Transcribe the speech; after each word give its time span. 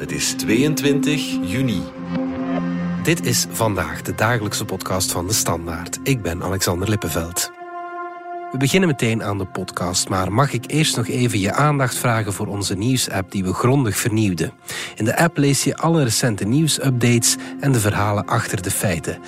Het 0.00 0.12
is 0.12 0.32
22 0.32 1.38
juni. 1.42 1.82
Dit 3.02 3.26
is 3.26 3.46
vandaag 3.50 4.02
de 4.02 4.14
dagelijkse 4.14 4.64
podcast 4.64 5.12
van 5.12 5.26
de 5.26 5.32
Standaard. 5.32 5.98
Ik 6.02 6.22
ben 6.22 6.42
Alexander 6.42 6.88
Lippenveld. 6.88 7.50
We 8.50 8.58
beginnen 8.58 8.88
meteen 8.88 9.22
aan 9.22 9.38
de 9.38 9.46
podcast, 9.46 10.08
maar 10.08 10.32
mag 10.32 10.52
ik 10.52 10.64
eerst 10.66 10.96
nog 10.96 11.08
even 11.08 11.38
je 11.38 11.52
aandacht 11.52 11.94
vragen 11.94 12.32
voor 12.32 12.46
onze 12.46 12.76
nieuwsapp 12.76 13.30
die 13.30 13.44
we 13.44 13.52
grondig 13.52 13.96
vernieuwden. 13.96 14.52
In 14.96 15.04
de 15.04 15.16
app 15.16 15.36
lees 15.36 15.64
je 15.64 15.76
alle 15.76 16.02
recente 16.02 16.44
nieuwsupdates 16.44 17.36
en 17.60 17.72
de 17.72 17.80
verhalen 17.80 18.26
achter 18.26 18.62
de 18.62 18.70
feiten. 18.70 19.18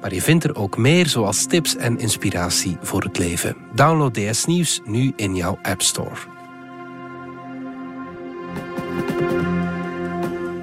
Maar 0.00 0.14
je 0.14 0.22
vindt 0.22 0.44
er 0.44 0.56
ook 0.56 0.76
meer 0.76 1.06
zoals 1.06 1.46
tips 1.46 1.76
en 1.76 1.98
inspiratie 1.98 2.76
voor 2.80 3.02
het 3.02 3.18
leven. 3.18 3.56
Download 3.74 4.14
DS 4.14 4.44
Nieuws 4.44 4.80
nu 4.84 5.12
in 5.16 5.34
jouw 5.34 5.58
App 5.62 5.82
Store. 5.82 6.35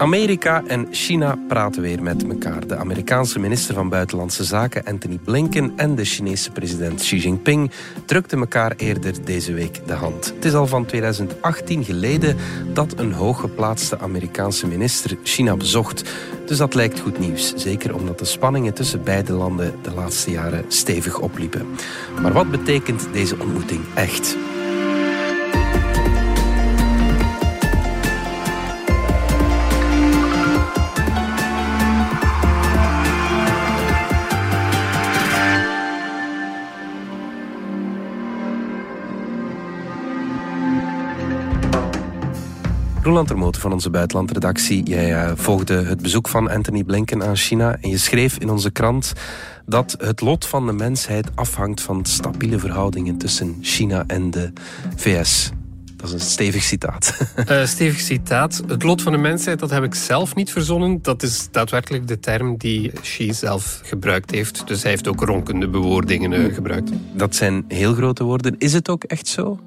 Amerika 0.04 0.64
en 0.68 0.88
China 0.92 1.38
praten 1.48 1.82
weer 1.82 2.04
met 2.04 2.24
elkaar. 2.24 2.68
De 2.68 2.76
Amerikaanse 2.76 3.40
minister 3.40 3.74
van 3.74 3.90
Buitenlandse 3.90 4.44
Zaken 4.44 4.84
Anthony 4.84 5.18
Blinken 5.24 5.74
en 5.76 5.96
de 5.96 6.06
Chinese 6.06 6.52
president 6.52 7.00
Xi 7.00 7.18
Jinping 7.18 7.72
drukten 8.06 8.40
elkaar 8.40 8.74
eerder 8.78 9.26
deze 9.26 9.54
week 9.54 9.88
de 9.88 9.94
hand. 9.94 10.34
Het 10.36 10.46
is 10.46 10.54
al 10.54 10.68
van 10.68 10.86
2018 10.86 11.84
geleden 11.84 12.38
dat 12.74 13.00
een 13.00 13.14
hooggeplaatste 13.14 14.00
Amerikaanse 14.00 14.68
minister 14.68 15.18
China 15.24 15.56
bezocht. 15.56 16.12
Dus 16.46 16.58
dat 16.58 16.74
lijkt 16.74 17.00
goed 17.00 17.20
nieuws, 17.20 17.54
zeker 17.56 17.96
omdat 17.96 18.20
de 18.20 18.26
spanningen 18.26 18.74
tussen 18.74 19.04
beide 19.04 19.34
landen 19.34 19.74
de 19.82 19.94
laatste 19.94 20.32
jaren 20.32 20.66
stevig 20.68 21.20
opliepen. 21.20 21.68
Maar 22.22 22.34
wat 22.34 22.52
betekent 22.52 23.08
deze 23.12 23.40
ontmoeting 23.40 23.82
echt? 23.94 24.38
Roland 43.04 43.28
Termoten 43.28 43.62
van 43.62 43.72
onze 43.72 43.90
buitenlandredactie. 43.90 44.84
Jij 44.84 45.12
uh, 45.12 45.32
volgde 45.36 45.84
het 45.84 46.02
bezoek 46.02 46.28
van 46.28 46.50
Anthony 46.50 46.84
Blinken 46.84 47.24
aan 47.24 47.36
China 47.36 47.78
en 47.82 47.90
je 47.90 47.98
schreef 47.98 48.38
in 48.38 48.50
onze 48.50 48.72
krant 48.72 49.14
dat 49.66 49.96
het 49.98 50.22
lot 50.22 50.46
van 50.46 50.66
de 50.66 50.74
mensheid 50.74 51.28
afhangt 51.36 51.82
van 51.82 52.06
stabiele 52.06 52.60
verhoudingen 52.60 53.18
tussen 53.18 53.58
China 53.62 54.04
en 54.08 54.32
de 54.32 54.54
VS. 54.96 55.52
Dat 55.98 56.08
is 56.08 56.14
een 56.14 56.20
stevig 56.20 56.64
citaat. 56.64 57.18
Uh, 57.50 57.66
stevig 57.76 58.00
citaat. 58.00 58.64
Het 58.68 58.84
lot 58.84 59.02
van 59.02 59.12
de 59.12 59.18
mensheid, 59.18 59.60
dat 59.60 59.70
heb 59.70 59.84
ik 59.84 59.96
zelf 59.96 60.36
niet 60.36 60.52
verzonnen. 60.52 61.02
Dat 61.02 61.24
is 61.24 61.48
daadwerkelijk 61.52 62.08
de 62.08 62.20
term 62.20 62.58
die 62.58 62.92
Xi 63.02 63.34
zelf 63.34 63.82
gebruikt 63.84 64.32
heeft. 64.32 64.68
Dus 64.68 64.82
hij 64.82 64.92
heeft 64.92 65.08
ook 65.08 65.22
ronkende 65.22 65.68
bewoordingen 65.68 66.34
uh, 66.34 66.54
gebruikt. 66.54 66.92
Dat 67.14 67.36
zijn 67.36 67.66
heel 67.68 67.94
grote 67.94 68.24
woorden. 68.24 68.56
Is 68.58 68.74
het 68.74 68.90
ook 68.90 69.04
echt 69.04 69.28
zo? 69.28 69.60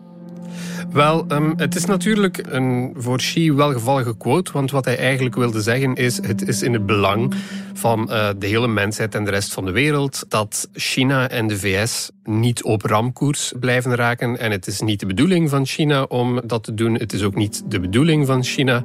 Wel, 0.92 1.24
um, 1.28 1.54
het 1.56 1.74
is 1.74 1.84
natuurlijk 1.84 2.42
een 2.48 2.94
voor 2.96 3.16
Xi 3.16 3.52
welgevallige 3.52 4.16
quote, 4.16 4.52
want 4.52 4.70
wat 4.70 4.84
hij 4.84 4.98
eigenlijk 4.98 5.36
wilde 5.36 5.60
zeggen 5.60 5.94
is: 5.94 6.16
het 6.16 6.48
is 6.48 6.62
in 6.62 6.72
het 6.72 6.86
belang 6.86 7.34
van 7.72 8.08
uh, 8.10 8.28
de 8.38 8.46
hele 8.46 8.68
mensheid 8.68 9.14
en 9.14 9.24
de 9.24 9.30
rest 9.30 9.52
van 9.52 9.64
de 9.64 9.70
wereld 9.70 10.24
dat 10.28 10.68
China 10.72 11.28
en 11.28 11.46
de 11.46 11.58
VS 11.58 12.10
niet 12.26 12.62
op 12.62 12.82
ramkoers 12.82 13.52
blijven 13.60 13.94
raken. 13.94 14.38
En 14.38 14.50
het 14.50 14.66
is 14.66 14.80
niet 14.80 15.00
de 15.00 15.06
bedoeling 15.06 15.50
van 15.50 15.66
China 15.66 16.02
om 16.02 16.40
dat 16.46 16.64
te 16.64 16.74
doen. 16.74 16.94
Het 16.94 17.12
is 17.12 17.22
ook 17.22 17.34
niet 17.34 17.62
de 17.70 17.80
bedoeling 17.80 18.26
van 18.26 18.44
China 18.44 18.82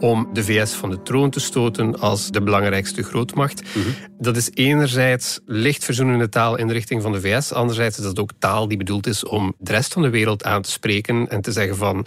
om 0.00 0.28
de 0.32 0.44
VS 0.44 0.72
van 0.72 0.90
de 0.90 1.02
troon 1.02 1.30
te 1.30 1.40
stoten 1.40 2.00
als 2.00 2.30
de 2.30 2.42
belangrijkste 2.42 3.02
grootmacht. 3.02 3.62
Mm 3.62 3.82
-hmm. 3.82 3.94
Dat 4.18 4.36
is 4.36 4.50
enerzijds 4.54 5.40
licht 5.46 5.84
verzoenende 5.84 6.28
taal 6.28 6.56
in 6.56 6.66
de 6.66 6.72
richting 6.72 7.02
van 7.02 7.12
de 7.12 7.20
VS. 7.20 7.52
Anderzijds 7.52 7.98
is 7.98 8.04
dat 8.04 8.18
ook 8.18 8.30
taal 8.38 8.68
die 8.68 8.78
bedoeld 8.78 9.06
is 9.06 9.24
om 9.24 9.54
de 9.58 9.72
rest 9.72 9.92
van 9.92 10.02
de 10.02 10.10
wereld 10.10 10.44
aan 10.44 10.62
te 10.62 10.70
spreken 10.70 11.28
en 11.28 11.40
te 11.40 11.52
zeggen 11.52 11.76
van 11.76 12.06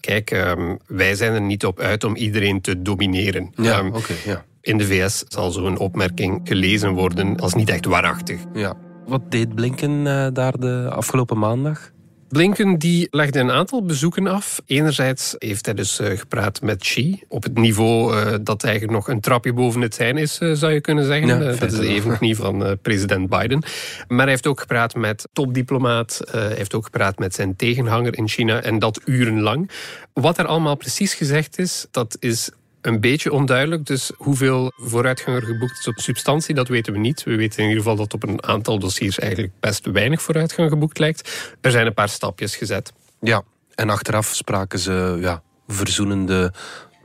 kijk, 0.00 0.30
um, 0.30 0.78
wij 0.86 1.14
zijn 1.14 1.32
er 1.32 1.40
niet 1.40 1.64
op 1.64 1.80
uit 1.80 2.04
om 2.04 2.16
iedereen 2.16 2.60
te 2.60 2.82
domineren. 2.82 3.52
Ja, 3.56 3.78
um, 3.78 3.94
okay, 3.94 4.16
ja. 4.24 4.44
In 4.60 4.78
de 4.78 4.86
VS 4.86 5.24
zal 5.28 5.50
zo'n 5.50 5.78
opmerking 5.78 6.40
gelezen 6.44 6.92
worden 6.92 7.36
als 7.36 7.54
niet 7.54 7.68
echt 7.68 7.84
waarachtig. 7.84 8.40
Ja. 8.52 8.76
Wat 9.12 9.30
deed 9.30 9.54
Blinken 9.54 10.06
uh, 10.06 10.26
daar 10.32 10.58
de 10.58 10.88
afgelopen 10.90 11.38
maandag? 11.38 11.90
Blinken 12.28 12.78
die 12.78 13.08
legde 13.10 13.38
een 13.38 13.50
aantal 13.50 13.84
bezoeken 13.84 14.26
af. 14.26 14.60
Enerzijds 14.66 15.34
heeft 15.38 15.64
hij 15.64 15.74
dus 15.74 16.00
uh, 16.00 16.18
gepraat 16.18 16.62
met 16.62 16.78
Xi 16.78 17.22
op 17.28 17.42
het 17.42 17.54
niveau 17.54 18.16
uh, 18.16 18.34
dat 18.42 18.64
eigenlijk 18.64 18.94
nog 18.94 19.08
een 19.08 19.20
trapje 19.20 19.52
boven 19.52 19.80
het 19.80 19.94
zijn 19.94 20.16
is, 20.16 20.40
uh, 20.40 20.52
zou 20.52 20.72
je 20.72 20.80
kunnen 20.80 21.04
zeggen. 21.04 21.28
Ja, 21.28 21.38
dat 21.38 21.72
is 21.72 21.78
de 21.78 21.86
evenknie 21.86 22.36
van 22.36 22.78
president 22.82 23.28
Biden. 23.28 23.62
Maar 24.08 24.20
hij 24.20 24.28
heeft 24.28 24.46
ook 24.46 24.60
gepraat 24.60 24.94
met 24.94 25.28
topdiplomaat. 25.32 26.20
hij 26.30 26.54
heeft 26.54 26.74
ook 26.74 26.84
gepraat 26.84 27.18
met 27.18 27.34
zijn 27.34 27.56
tegenhanger 27.56 28.16
in 28.16 28.28
China 28.28 28.62
en 28.62 28.78
dat 28.78 29.00
urenlang. 29.04 29.70
Wat 30.12 30.38
er 30.38 30.46
allemaal 30.46 30.76
precies 30.76 31.14
gezegd 31.14 31.58
is, 31.58 31.86
dat 31.90 32.16
is 32.20 32.50
een 32.82 33.00
beetje 33.00 33.32
onduidelijk. 33.32 33.86
Dus 33.86 34.10
hoeveel 34.16 34.72
vooruitgang 34.76 35.36
er 35.36 35.42
geboekt 35.42 35.78
is 35.78 35.88
op 35.88 35.98
substantie, 35.98 36.54
dat 36.54 36.68
weten 36.68 36.92
we 36.92 36.98
niet. 36.98 37.22
We 37.22 37.36
weten 37.36 37.58
in 37.58 37.68
ieder 37.68 37.82
geval 37.82 37.96
dat 37.96 38.14
op 38.14 38.22
een 38.22 38.44
aantal 38.44 38.78
dossiers 38.78 39.18
eigenlijk 39.18 39.52
best 39.60 39.86
weinig 39.86 40.22
vooruitgang 40.22 40.70
geboekt 40.70 40.98
lijkt. 40.98 41.54
Er 41.60 41.70
zijn 41.70 41.86
een 41.86 41.94
paar 41.94 42.08
stapjes 42.08 42.56
gezet. 42.56 42.92
Ja, 43.20 43.42
en 43.74 43.90
achteraf 43.90 44.26
spraken 44.26 44.78
ze 44.78 45.18
ja, 45.20 45.42
verzoenende, 45.66 46.52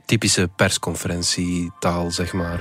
typische 0.04 0.48
persconferentietaal, 0.56 2.10
zeg 2.10 2.32
maar. 2.32 2.58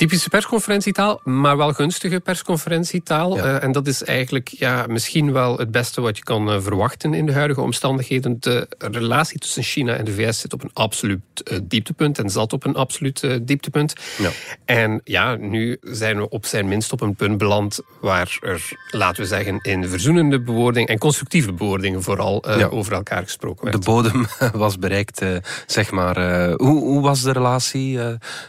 Typische 0.00 0.28
persconferentietaal, 0.28 1.20
maar 1.24 1.56
wel 1.56 1.72
gunstige 1.72 2.20
persconferentietaal. 2.20 3.36
Ja. 3.36 3.44
Uh, 3.44 3.62
en 3.62 3.72
dat 3.72 3.86
is 3.86 4.04
eigenlijk 4.04 4.48
ja, 4.48 4.84
misschien 4.88 5.32
wel 5.32 5.58
het 5.58 5.70
beste 5.70 6.00
wat 6.00 6.16
je 6.16 6.22
kan 6.22 6.54
uh, 6.54 6.60
verwachten 6.60 7.14
in 7.14 7.26
de 7.26 7.32
huidige 7.32 7.60
omstandigheden. 7.60 8.36
De 8.40 8.68
relatie 8.78 9.38
tussen 9.38 9.62
China 9.62 9.94
en 9.94 10.04
de 10.04 10.12
VS 10.12 10.38
zit 10.38 10.52
op 10.52 10.62
een 10.62 10.70
absoluut 10.72 11.20
uh, 11.44 11.58
dieptepunt 11.62 12.18
en 12.18 12.30
zat 12.30 12.52
op 12.52 12.64
een 12.64 12.74
absoluut 12.74 13.38
dieptepunt. 13.42 13.92
Ja. 14.18 14.30
En 14.64 15.00
ja, 15.04 15.34
nu 15.34 15.78
zijn 15.82 16.16
we 16.16 16.28
op 16.28 16.46
zijn 16.46 16.68
minst 16.68 16.92
op 16.92 17.00
een 17.00 17.14
punt 17.14 17.38
beland 17.38 17.80
waar 18.00 18.38
er, 18.40 18.72
laten 18.90 19.22
we 19.22 19.28
zeggen, 19.28 19.58
in 19.62 19.88
verzoenende 19.88 20.40
bewoordingen 20.40 20.88
en 20.88 20.98
constructieve 20.98 21.52
bewoordingen 21.52 22.02
vooral 22.02 22.58
ja. 22.58 22.66
over 22.66 22.92
elkaar 22.92 23.22
gesproken 23.22 23.64
werd. 23.64 23.76
De 23.76 23.90
bodem 23.90 24.26
was 24.52 24.78
bereikt, 24.78 25.22
zeg 25.66 25.90
maar. 25.90 26.16
hoe, 26.50 26.80
hoe 26.80 27.00
was 27.00 27.22
de 27.22 27.32
relatie 27.32 27.98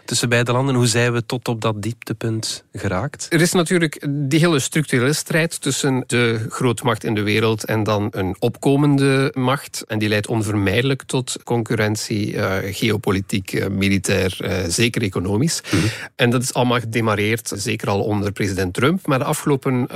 tussen 0.06 0.30
beide 0.30 0.52
landen? 0.52 0.76
Hoe 0.76 0.88
zijn 0.88 1.14
we 1.14 1.26
tot 1.26 1.41
op 1.48 1.62
dat 1.62 1.82
dieptepunt 1.82 2.64
geraakt? 2.74 3.28
Er 3.30 3.42
is 3.42 3.52
natuurlijk 3.52 4.08
die 4.10 4.40
hele 4.40 4.60
structurele 4.60 5.14
strijd 5.14 5.62
tussen 5.62 6.04
de 6.08 6.46
grootmacht 6.50 7.04
in 7.04 7.16
de 7.16 7.22
wereld 7.22 7.64
en 7.64 7.84
dan 7.84 8.08
een 8.12 8.36
opkomende 8.40 9.32
macht. 9.34 9.84
En 9.88 10.00
die 10.00 10.10
leidt 10.10 10.28
onvermijdelijk 10.28 11.04
tot 11.04 11.38
concurrentie, 11.44 12.34
uh, 12.34 12.56
geopolitiek, 12.64 13.54
uh, 13.54 13.68
militair, 13.68 14.38
uh, 14.42 14.54
zeker 14.68 15.02
economisch. 15.02 15.62
Mm 15.72 15.80
-hmm. 15.80 15.90
En 16.16 16.30
dat 16.30 16.42
is 16.42 16.54
allemaal 16.54 16.80
gedemareerd, 16.80 17.52
zeker 17.56 17.90
al 17.90 18.02
onder 18.02 18.32
president 18.32 18.74
Trump. 18.74 19.08
Maar 19.08 19.20
de 19.20 19.26
afgelopen 19.26 19.88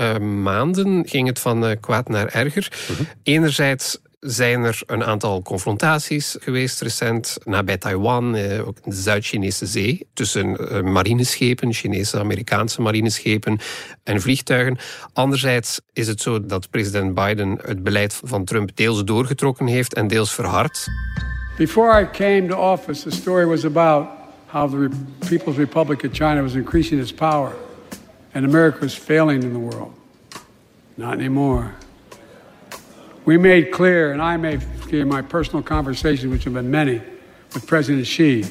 maanden 0.42 1.08
ging 1.08 1.28
het 1.28 1.40
van 1.40 1.78
kwaad 1.80 2.10
naar 2.10 2.28
erger. 2.28 2.72
Mm 2.90 2.96
-hmm. 2.96 3.08
Enerzijds 3.24 4.00
zijn 4.26 4.64
er 4.64 4.82
een 4.86 5.04
aantal 5.04 5.42
confrontaties 5.42 6.38
geweest 6.40 6.82
recent 6.82 7.38
nabij 7.44 7.78
Taiwan, 7.78 8.36
eh, 8.36 8.68
ook 8.68 8.78
in 8.84 8.90
de 8.90 8.96
Zuid-Chinese 8.96 9.66
zee, 9.66 10.08
tussen 10.14 10.58
eh, 10.58 10.82
marineschepen, 10.82 11.74
Chinese, 11.74 12.20
Amerikaanse 12.20 12.82
marineschepen 12.82 13.60
en 14.04 14.22
vliegtuigen. 14.22 14.78
Anderzijds 15.14 15.82
is 15.94 16.08
het 16.08 16.22
zo 16.22 16.46
dat 16.46 16.70
president 16.70 17.14
Biden 17.14 17.60
het 17.62 17.84
beleid 17.84 18.22
van 18.24 18.44
Trump 18.44 18.76
deels 18.76 19.04
doorgetrokken 19.04 19.68
heeft 19.68 19.94
en 19.94 20.08
deels 20.08 20.34
verhard. 20.34 20.88
Before 21.58 22.02
I 22.02 22.08
came 22.12 22.48
to 22.48 22.56
office, 22.56 23.10
the 23.10 23.16
story 23.16 23.46
was 23.46 23.66
about 23.66 24.08
how 24.46 24.72
the 24.72 24.90
People's 25.20 25.58
Republic 25.58 26.04
of 26.04 26.10
China 26.12 26.42
was 26.42 26.54
increasing 26.54 27.02
its 27.02 27.14
power 27.14 27.52
and 28.32 28.46
America 28.46 28.80
was 28.80 28.96
failing 28.96 29.44
in 29.44 29.52
the 29.52 29.60
world. 29.60 29.94
Not 30.96 31.14
anymore. 31.14 31.72
We 33.26 33.38
made 33.38 33.72
clear, 33.72 34.14
and 34.14 34.22
I 34.22 34.38
made 34.38 34.62
clear 34.82 35.02
in 35.02 35.08
my 35.08 35.24
personal 35.24 35.64
conversations, 35.64 36.32
which 36.32 36.44
have 36.44 36.54
been 36.54 36.70
many, 36.70 37.02
with 37.56 37.66
President 37.66 38.06
Xi, 38.06 38.46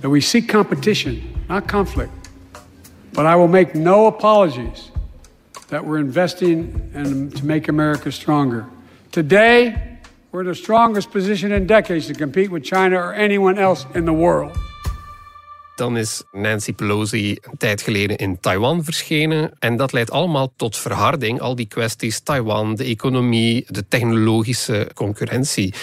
that 0.00 0.08
we 0.08 0.22
seek 0.22 0.48
competition, 0.48 1.44
not 1.48 1.68
conflict. 1.68 2.12
But 3.12 3.26
I 3.26 3.36
will 3.36 3.48
make 3.48 3.74
no 3.74 4.06
apologies 4.06 4.90
that 5.68 5.84
we're 5.84 5.98
investing 5.98 6.90
in, 6.94 7.30
to 7.32 7.44
make 7.44 7.68
America 7.68 8.10
stronger. 8.10 8.66
Today, 9.12 9.98
we're 10.32 10.40
in 10.40 10.46
the 10.46 10.54
strongest 10.54 11.10
position 11.10 11.52
in 11.52 11.66
decades 11.66 12.06
to 12.06 12.14
compete 12.14 12.50
with 12.50 12.64
China 12.64 12.96
or 12.96 13.12
anyone 13.12 13.58
else 13.58 13.84
in 13.94 14.06
the 14.06 14.12
world. 14.12 14.56
Dan 15.78 15.96
is 15.96 16.22
Nancy 16.32 16.72
Pelosi 16.72 17.38
een 17.40 17.56
tijd 17.58 17.82
geleden 17.82 18.16
in 18.16 18.40
Taiwan 18.40 18.84
verschenen. 18.84 19.52
En 19.58 19.76
dat 19.76 19.92
leidt 19.92 20.10
allemaal 20.10 20.52
tot 20.56 20.76
verharding. 20.76 21.40
Al 21.40 21.54
die 21.54 21.66
kwesties, 21.66 22.20
Taiwan, 22.20 22.74
de 22.74 22.84
economie, 22.84 23.64
de 23.68 23.88
technologische 23.88 24.90
concurrentie 24.94 25.74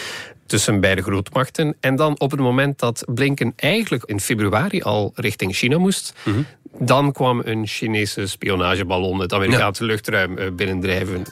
tussen 0.46 0.80
beide 0.80 1.02
grootmachten. 1.02 1.76
En 1.80 1.96
dan 1.96 2.20
op 2.20 2.32
het 2.32 2.40
moment 2.40 2.80
dat 2.80 3.04
Blinken 3.14 3.54
eigenlijk 3.56 4.04
in 4.04 4.20
februari 4.20 4.82
al 4.82 5.12
richting 5.16 5.56
China 5.56 5.78
moest, 5.78 6.14
mhm. 6.24 6.42
dan 6.80 7.12
kwam 7.12 7.42
een 7.44 7.68
Chinese 7.68 8.28
spionageballon 8.28 9.20
het 9.20 9.34
Amerikaanse 9.34 9.84
luchtruim 9.84 10.38
eh, 10.38 10.52
binnendrijven. 10.52 11.24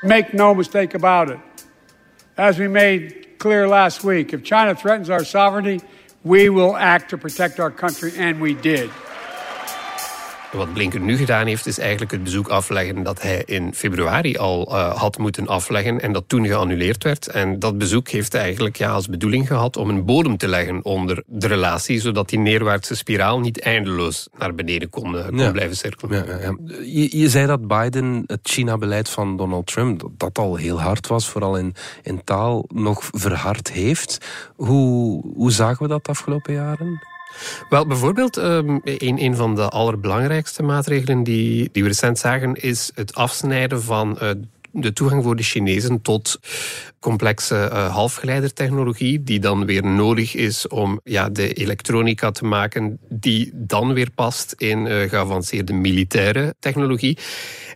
Make 0.00 0.28
no 0.32 0.54
mistake 0.54 0.96
about 0.96 1.28
it. 1.28 1.38
As 2.34 2.56
we 2.56 2.68
made 2.68 3.14
clear 3.36 3.66
last 3.66 4.02
week, 4.02 4.32
if 4.32 4.40
China 4.42 4.74
threatens 4.74 5.08
our 5.08 5.24
sovereignty, 5.24 5.84
we 6.24 6.48
will 6.48 6.76
act 6.76 7.10
to 7.10 7.18
protect 7.18 7.60
our 7.60 7.70
country, 7.70 8.12
and 8.16 8.40
we 8.40 8.54
did. 8.54 8.90
Wat 10.52 10.72
Blinken 10.72 11.04
nu 11.04 11.16
gedaan 11.16 11.46
heeft, 11.46 11.66
is 11.66 11.78
eigenlijk 11.78 12.10
het 12.10 12.22
bezoek 12.22 12.48
afleggen 12.48 13.02
dat 13.02 13.22
hij 13.22 13.42
in 13.46 13.74
februari 13.74 14.36
al 14.36 14.68
uh, 14.68 14.96
had 14.96 15.18
moeten 15.18 15.46
afleggen 15.46 16.00
en 16.00 16.12
dat 16.12 16.24
toen 16.26 16.46
geannuleerd 16.46 17.04
werd. 17.04 17.26
En 17.26 17.58
dat 17.58 17.78
bezoek 17.78 18.08
heeft 18.08 18.34
eigenlijk 18.34 18.76
ja, 18.76 18.90
als 18.90 19.08
bedoeling 19.08 19.46
gehad 19.46 19.76
om 19.76 19.88
een 19.88 20.04
bodem 20.04 20.36
te 20.36 20.48
leggen 20.48 20.84
onder 20.84 21.22
de 21.26 21.46
relatie, 21.46 22.00
zodat 22.00 22.28
die 22.28 22.38
neerwaartse 22.38 22.96
spiraal 22.96 23.40
niet 23.40 23.60
eindeloos 23.60 24.28
naar 24.38 24.54
beneden 24.54 24.88
kon, 24.88 25.14
uh, 25.14 25.26
kon 25.26 25.52
blijven 25.52 25.76
cirkelen. 25.76 26.26
Ja, 26.26 26.38
ja, 26.40 26.56
je, 26.84 27.18
je, 27.18 27.28
zei 27.28 27.46
dat 27.46 27.66
Biden 27.66 28.22
het 28.26 28.40
China-beleid 28.42 29.08
van 29.08 29.36
Donald 29.36 29.66
Trump, 29.66 30.00
dat, 30.00 30.10
dat 30.16 30.38
al 30.38 30.56
heel 30.56 30.80
hard 30.80 31.06
was, 31.06 31.28
vooral 31.28 31.56
in, 31.56 31.74
in 32.02 32.24
taal, 32.24 32.64
nog 32.68 33.08
verhard 33.12 33.72
heeft. 33.72 34.18
Hoe, 34.56 35.22
hoe 35.34 35.52
zagen 35.52 35.82
we 35.82 35.88
dat 35.88 36.04
de 36.04 36.10
afgelopen 36.10 36.52
jaren? 36.52 37.16
Wel, 37.68 37.86
bijvoorbeeld, 37.86 38.36
um, 38.36 38.80
een, 38.84 39.22
een 39.22 39.36
van 39.36 39.54
de 39.54 39.68
allerbelangrijkste 39.68 40.62
maatregelen 40.62 41.22
die, 41.22 41.68
die 41.72 41.82
we 41.82 41.88
recent 41.88 42.18
zagen, 42.18 42.54
is 42.54 42.90
het 42.94 43.14
afsnijden 43.14 43.82
van 43.82 44.18
uh, 44.22 44.30
de 44.72 44.92
toegang 44.92 45.22
voor 45.22 45.36
de 45.36 45.42
Chinezen 45.42 46.02
tot 46.02 46.40
complexe 47.00 47.54
uh, 47.72 47.94
halfgeleidertechnologie, 47.94 49.22
die 49.22 49.40
dan 49.40 49.66
weer 49.66 49.84
nodig 49.84 50.34
is 50.34 50.68
om 50.68 51.00
ja, 51.04 51.28
de 51.28 51.52
elektronica 51.52 52.30
te 52.30 52.44
maken, 52.44 52.98
die 53.08 53.50
dan 53.54 53.92
weer 53.92 54.10
past 54.14 54.52
in 54.52 54.86
uh, 54.86 55.08
geavanceerde 55.08 55.72
militaire 55.72 56.54
technologie. 56.58 57.18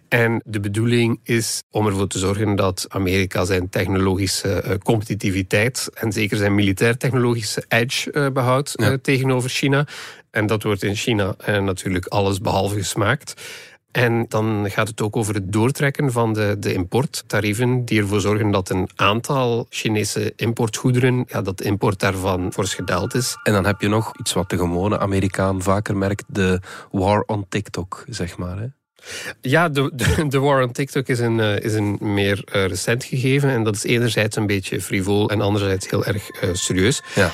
En 0.09 0.43
de 0.45 0.61
bedoeling 0.61 1.21
is 1.23 1.63
om 1.71 1.87
ervoor 1.87 2.09
te 2.09 2.19
zorgen 2.19 2.57
dat 2.57 2.87
Amerika 2.89 3.45
zijn 3.45 3.69
technologische 3.69 4.65
uh, 4.67 4.75
competitiviteit 4.77 5.91
en 5.95 6.13
zeker 6.13 6.37
zijn 6.37 6.55
militair-technologische 6.55 7.65
edge 7.69 8.31
behoudt 8.33 8.75
tegenover 9.03 9.51
China. 9.51 9.87
En 10.31 10.47
dat 10.47 10.63
wordt 10.63 10.83
in 10.83 10.95
China 10.95 11.37
natuurlijk 11.47 12.07
alles 12.07 12.39
behalve 12.39 12.75
gesmaakt. 12.75 13.35
En 13.93 14.25
dan 14.29 14.67
gaat 14.71 14.89
het 14.89 15.01
ook 15.01 15.17
over 15.17 15.35
het 15.35 15.53
doortrekken 15.53 16.13
van 16.13 16.33
de, 16.33 16.57
de 16.59 16.73
importtarieven, 16.73 17.85
die 17.85 18.01
ervoor 18.01 18.21
zorgen 18.21 18.51
dat 18.51 18.71
een 18.71 18.89
aantal 18.95 19.67
Chinese 19.71 20.33
importgoederen, 20.37 21.25
ja, 21.29 21.43
dat 21.43 21.59
de 21.59 21.65
import 21.65 21.99
daarvan 21.99 22.53
fors 22.53 22.75
gedaald 22.75 23.15
is. 23.15 23.37
En 23.43 23.53
dan 23.53 23.67
heb 23.67 23.81
je 23.81 23.89
nog 23.89 24.13
iets 24.19 24.33
wat 24.33 24.51
de 24.51 24.57
gewone 24.57 24.99
Amerikaan 24.99 25.63
vaker 25.63 25.97
merkt, 25.97 26.25
de 26.27 26.61
war 26.91 27.23
on 27.27 27.47
TikTok, 27.49 28.05
zeg 28.09 28.37
maar. 28.37 28.59
Hè? 28.59 28.67
Ja, 29.41 29.69
de, 29.69 29.91
de, 29.95 30.29
de, 30.29 30.39
war 30.39 30.63
on 30.63 30.73
TikTok 30.73 31.09
is 31.09 31.19
een, 31.19 31.39
uh, 31.39 31.59
is 31.59 31.75
een 31.75 31.99
meer 32.01 32.45
uh, 32.55 32.67
recent 32.67 33.05
gegeven. 33.05 33.51
En 33.51 33.65
dat 33.65 33.75
is 33.75 33.85
enerzijds 33.85 34.37
een 34.37 34.47
beetje 34.47 34.81
frivol 34.81 35.31
en 35.31 35.41
anderzijds 35.41 35.91
heel 35.91 36.05
erg 36.05 36.43
uh, 36.45 36.51
serieus. 36.53 37.03
Ja. 37.15 37.31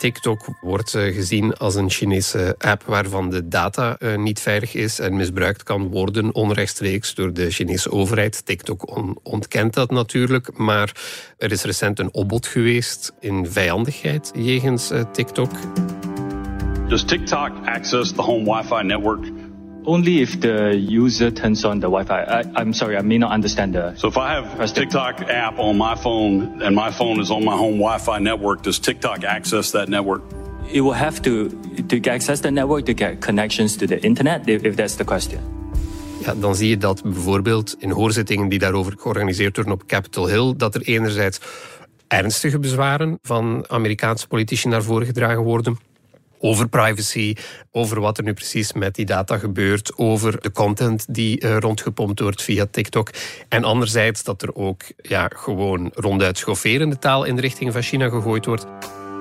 TikTok 0.00 0.46
wordt 0.60 0.94
eh, 0.94 1.14
gezien 1.14 1.54
als 1.54 1.74
een 1.74 1.90
Chinese 1.90 2.54
app 2.58 2.82
waarvan 2.82 3.30
de 3.30 3.48
data 3.48 3.96
eh, 3.98 4.16
niet 4.16 4.40
veilig 4.40 4.74
is 4.74 4.98
en 4.98 5.16
misbruikt 5.16 5.62
kan 5.62 5.88
worden 5.88 6.34
onrechtstreeks 6.34 7.14
door 7.14 7.32
de 7.32 7.50
Chinese 7.50 7.90
overheid. 7.90 8.46
TikTok 8.46 9.02
ontkent 9.22 9.74
dat 9.74 9.90
natuurlijk, 9.90 10.58
maar 10.58 10.92
er 11.38 11.52
is 11.52 11.62
recent 11.62 11.98
een 11.98 12.14
opbod 12.14 12.46
geweest 12.46 13.12
in 13.18 13.46
vijandigheid 13.50 14.30
jegens 14.34 14.90
uh, 14.90 15.00
TikTok. 15.12 15.50
Does 16.88 17.04
TikTok 17.04 17.50
access 17.64 18.12
the 18.12 18.22
home 18.22 18.44
Wi-Fi 18.44 18.82
network 18.82 19.39
Only 19.86 20.20
if 20.20 20.40
the 20.40 20.76
user 20.76 21.30
turns 21.30 21.64
on 21.64 21.80
the 21.80 21.88
Wi-Fi. 21.88 22.22
I, 22.22 22.60
am 22.60 22.72
sorry, 22.72 22.96
I 22.96 23.02
may 23.02 23.18
not 23.18 23.32
understand 23.32 23.74
the. 23.74 23.94
So 23.96 24.08
if 24.08 24.16
I 24.18 24.34
have 24.34 24.60
a 24.60 24.66
TikTok 24.66 25.22
app 25.22 25.58
on 25.58 25.78
my 25.78 25.94
phone 25.94 26.60
and 26.62 26.74
my 26.76 26.90
phone 26.90 27.20
is 27.20 27.30
on 27.30 27.44
my 27.44 27.56
home 27.56 27.78
Wi-Fi 27.78 28.18
network, 28.18 28.62
does 28.62 28.78
TikTok 28.78 29.24
access 29.24 29.70
that 29.70 29.88
network? 29.88 30.22
It 30.70 30.82
will 30.82 30.96
have 30.96 31.22
to 31.22 31.48
to 31.88 32.10
access 32.10 32.40
the 32.40 32.50
network 32.50 32.84
to 32.86 32.94
get 32.94 33.20
connections 33.20 33.76
to 33.76 33.86
the 33.86 33.98
internet, 34.02 34.48
if, 34.48 34.64
if 34.64 34.76
that's 34.76 34.96
the 34.96 35.04
question. 35.04 35.40
Ja, 36.24 36.34
dan 36.34 36.54
zie 36.54 36.68
je 36.68 36.76
dat 36.76 37.02
bijvoorbeeld 37.02 37.76
in 37.78 37.90
hoorzittingen 37.90 38.48
die 38.48 38.58
daarover 38.58 38.94
georganiseerd 38.98 39.56
worden 39.56 39.74
op 39.74 39.86
Capitol 39.86 40.26
Hill, 40.26 40.54
dat 40.56 40.74
er 40.74 40.82
enerzijds 40.82 41.40
ernstige 42.08 42.58
bezwaren 42.58 43.18
van 43.22 43.64
Amerikaanse 43.68 44.26
politici 44.26 44.68
naar 44.68 44.82
voren 44.82 45.06
gedragen 45.06 45.42
worden 45.42 45.78
over 46.40 46.68
privacy, 46.68 47.36
over 47.72 48.00
wat 48.00 48.18
er 48.18 48.24
nu 48.24 48.32
precies 48.32 48.72
met 48.72 48.94
die 48.94 49.06
data 49.06 49.38
gebeurt, 49.38 49.92
over 49.96 50.40
de 50.40 50.52
content 50.52 51.14
die 51.14 51.44
uh, 51.44 51.56
rondgepompt 51.58 52.20
wordt 52.20 52.42
via 52.42 52.66
TikTok. 52.70 53.10
En 53.48 53.64
anderzijds 53.64 54.22
dat 54.22 54.42
er 54.42 54.54
ook 54.54 54.82
ja, 54.96 55.30
gewoon 55.34 55.90
ronduit 55.94 56.38
schofferende 56.38 56.98
taal 56.98 57.24
in 57.24 57.34
de 57.34 57.40
richting 57.40 57.72
van 57.72 57.82
China 57.82 58.08
gegooid 58.08 58.46
wordt. 58.46 58.66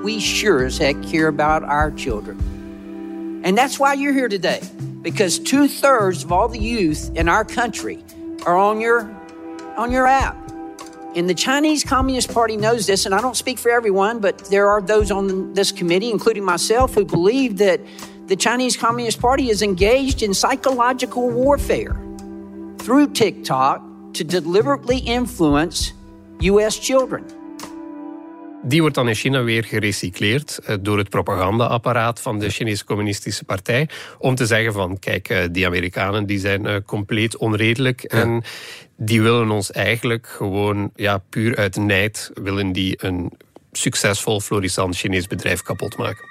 We 0.03 0.19
sure 0.19 0.65
as 0.65 0.77
heck 0.77 0.95
care 1.11 1.27
about 1.27 1.63
our 1.63 1.91
children. 1.95 2.37
And 3.43 3.55
that's 3.55 3.77
why 3.77 3.93
you're 3.93 4.13
here 4.13 4.29
today. 4.29 4.59
Because 5.01 5.41
two-thirds 5.41 6.25
of 6.25 6.31
all 6.31 6.49
the 6.49 6.59
youth 6.59 7.09
in 7.13 7.29
our 7.29 7.45
country 7.45 7.97
are 8.45 8.57
on 8.57 8.79
your, 8.79 9.09
on 9.77 9.91
your 9.91 10.07
app. 10.07 10.38
And 11.19 11.29
the 11.29 11.33
Chinese 11.33 11.83
Communist 11.83 12.33
Party 12.33 12.55
knows 12.55 12.87
this, 12.87 13.05
and 13.05 13.13
I 13.13 13.19
don't 13.19 13.35
speak 13.35 13.59
for 13.59 13.69
everyone, 13.69 14.19
but 14.19 14.37
there 14.45 14.69
are 14.69 14.81
those 14.81 15.11
on 15.11 15.53
this 15.53 15.69
committee, 15.69 16.11
including 16.11 16.45
myself, 16.45 16.93
who 16.93 17.03
believe 17.03 17.57
that 17.57 17.81
the 18.27 18.37
Chinese 18.37 18.77
Communist 18.77 19.19
Party 19.19 19.49
is 19.49 19.61
engaged 19.61 20.23
in 20.23 20.33
psychological 20.33 21.29
warfare 21.29 22.01
through 22.77 23.11
TikTok 23.11 23.83
to 24.13 24.23
deliberately 24.23 24.99
influence 24.99 25.91
U.S. 26.39 26.79
children. 26.79 27.25
Die 28.63 28.81
wordt 28.81 28.95
dan 28.95 29.07
in 29.07 29.15
China 29.15 29.43
weer 29.43 29.63
gerecycleerd 29.63 30.59
eh, 30.59 30.75
door 30.81 30.97
het 30.97 31.09
propagandaapparaat 31.09 32.21
van 32.21 32.39
de 32.39 32.49
Chinese 32.49 32.85
Communistische 32.85 33.43
Partij. 33.43 33.89
Om 34.17 34.35
te 34.35 34.45
zeggen 34.45 34.73
van, 34.73 34.99
kijk, 34.99 35.29
eh, 35.29 35.43
die 35.51 35.65
Amerikanen 35.65 36.25
die 36.25 36.39
zijn 36.39 36.65
eh, 36.65 36.75
compleet 36.85 37.37
onredelijk. 37.37 38.03
En 38.03 38.43
die 38.97 39.21
willen 39.21 39.51
ons 39.51 39.71
eigenlijk 39.71 40.27
gewoon, 40.27 40.91
ja, 40.95 41.17
puur 41.29 41.57
uit 41.57 41.75
nijd, 41.75 42.31
willen 42.33 42.71
die 42.71 43.05
een 43.05 43.31
succesvol, 43.71 44.39
florissant 44.39 44.95
Chinees 44.95 45.27
bedrijf 45.27 45.61
kapot 45.61 45.97
maken. 45.97 46.25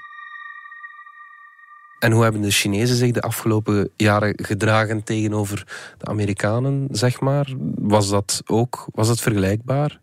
En 1.98 2.12
hoe 2.12 2.22
hebben 2.22 2.40
de 2.40 2.50
Chinezen 2.50 2.96
zich 2.96 3.10
de 3.10 3.20
afgelopen 3.20 3.90
jaren 3.96 4.34
gedragen 4.36 5.04
tegenover 5.04 5.66
de 5.98 6.06
Amerikanen, 6.06 6.88
zeg 6.90 7.20
maar? 7.20 7.46
Was 7.74 8.08
dat 8.08 8.42
ook 8.46 8.86
was 8.92 9.08
dat 9.08 9.20
vergelijkbaar? 9.20 10.00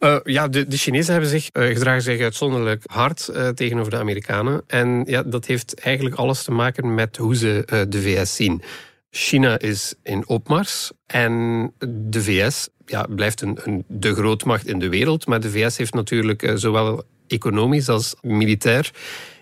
Uh, 0.00 0.16
ja, 0.24 0.48
de, 0.48 0.66
de 0.66 0.76
Chinezen 0.76 1.12
hebben 1.12 1.30
zich 1.30 1.48
uh, 1.52 1.66
gedragen 1.66 2.02
zich 2.02 2.20
uitzonderlijk 2.20 2.82
hard 2.86 3.28
uh, 3.32 3.48
tegenover 3.48 3.90
de 3.90 3.98
Amerikanen. 3.98 4.62
En 4.66 5.04
ja, 5.06 5.22
dat 5.22 5.46
heeft 5.46 5.80
eigenlijk 5.80 6.16
alles 6.16 6.42
te 6.42 6.50
maken 6.50 6.94
met 6.94 7.16
hoe 7.16 7.36
ze 7.36 7.84
de 7.88 8.02
VS 8.02 8.34
zien. 8.34 8.62
China 9.10 9.58
is 9.58 9.94
in 10.02 10.28
opmars 10.28 10.92
en 11.06 11.72
de 11.88 12.22
VS 12.22 12.68
ja, 12.86 13.06
blijft 13.14 13.40
een, 13.40 13.58
een, 13.64 13.84
de 13.88 14.14
grootmacht 14.14 14.66
in 14.66 14.78
de 14.78 14.88
wereld. 14.88 15.26
Maar 15.26 15.40
de 15.40 15.50
VS 15.50 15.76
heeft 15.76 15.94
natuurlijk 15.94 16.52
zowel 16.54 17.04
economisch 17.26 17.88
als 17.88 18.14
militair 18.22 18.90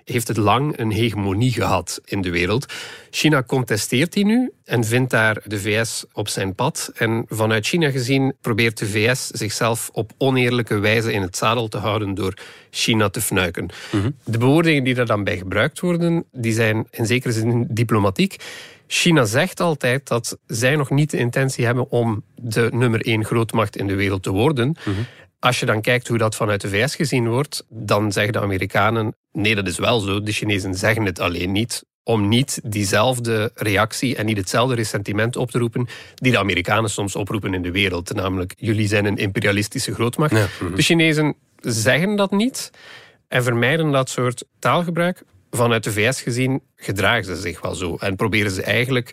heeft 0.04 0.28
het 0.28 0.36
lang 0.36 0.78
een 0.78 0.90
hegemonie 0.90 1.52
gehad 1.52 2.00
in 2.04 2.20
de 2.20 2.30
wereld. 2.30 2.72
China 3.10 3.42
contesteert 3.42 4.12
die 4.12 4.24
nu 4.24 4.52
en 4.64 4.84
vindt 4.84 5.10
daar 5.10 5.42
de 5.44 5.60
VS 5.60 6.04
op 6.12 6.28
zijn 6.28 6.54
pad. 6.54 6.92
En 6.94 7.24
vanuit 7.28 7.66
China 7.66 7.90
gezien 7.90 8.34
probeert 8.40 8.78
de 8.78 8.86
VS 8.86 9.26
zichzelf 9.26 9.90
op 9.92 10.12
oneerlijke 10.18 10.78
wijze 10.78 11.12
in 11.12 11.22
het 11.22 11.36
zadel 11.36 11.68
te 11.68 11.78
houden 11.78 12.14
door 12.14 12.34
China 12.70 13.08
te 13.08 13.20
fnuiken. 13.20 13.68
Mhm. 13.92 14.10
De 14.24 14.38
bewoordingen 14.38 14.84
die 14.84 14.94
daar 14.94 15.06
dan 15.06 15.24
bij 15.24 15.36
gebruikt 15.36 15.80
worden, 15.80 16.24
die 16.32 16.52
zijn 16.52 16.86
in 16.90 17.06
zekere 17.06 17.32
zin 17.32 17.66
diplomatiek. 17.70 18.36
China 18.86 19.24
zegt 19.24 19.60
altijd 19.60 20.08
dat 20.08 20.38
zij 20.46 20.76
nog 20.76 20.90
niet 20.90 21.10
de 21.10 21.16
intentie 21.16 21.64
hebben 21.64 21.90
om 21.90 22.22
de 22.34 22.68
nummer 22.72 23.06
één 23.06 23.24
grootmacht 23.24 23.76
in 23.76 23.86
de 23.86 23.94
wereld 23.94 24.22
te 24.22 24.30
worden. 24.30 24.76
Mhm. 24.84 25.00
Als 25.38 25.60
je 25.60 25.66
dan 25.66 25.80
kijkt 25.80 26.08
hoe 26.08 26.18
dat 26.18 26.34
vanuit 26.34 26.60
de 26.60 26.68
VS 26.68 26.94
gezien 26.94 27.28
wordt, 27.28 27.64
dan 27.68 28.12
zeggen 28.12 28.32
de 28.32 28.40
Amerikanen: 28.40 29.14
nee, 29.34 29.54
dat 29.54 29.66
is 29.66 29.78
wel 29.78 30.00
zo. 30.00 30.22
De 30.22 30.32
Chinezen 30.32 30.74
zeggen 30.74 31.04
het 31.04 31.20
alleen 31.20 31.52
niet. 31.52 31.84
Om 32.02 32.28
niet 32.28 32.60
diezelfde 32.64 33.50
reactie 33.54 34.16
en 34.16 34.26
niet 34.26 34.36
hetzelfde 34.36 34.74
ressentiment 34.74 35.36
op 35.36 35.50
te 35.50 35.58
roepen 35.58 35.88
die 36.14 36.32
de 36.32 36.38
Amerikanen 36.38 36.90
soms 36.90 37.16
oproepen 37.16 37.54
in 37.54 37.62
de 37.62 37.70
wereld. 37.70 38.14
Namelijk, 38.14 38.54
jullie 38.56 38.88
zijn 38.88 39.04
een 39.04 39.16
imperialistische 39.16 39.94
grootmacht. 39.94 40.34
De 40.76 40.82
Chinezen 40.82 41.34
zeggen 41.60 42.16
dat 42.16 42.30
niet 42.30 42.70
en 43.28 43.42
vermijden 43.42 43.90
dat 43.90 44.10
soort 44.10 44.44
taalgebruik. 44.58 45.22
vanuit 45.50 45.84
de 45.84 45.92
VS 45.92 46.20
gezien 46.20 46.62
gedragen 46.76 47.24
ze 47.24 47.36
zich 47.36 47.60
wel 47.60 47.74
zo. 47.74 47.96
En 47.96 48.16
proberen 48.16 48.50
ze 48.50 48.62
eigenlijk 48.62 49.10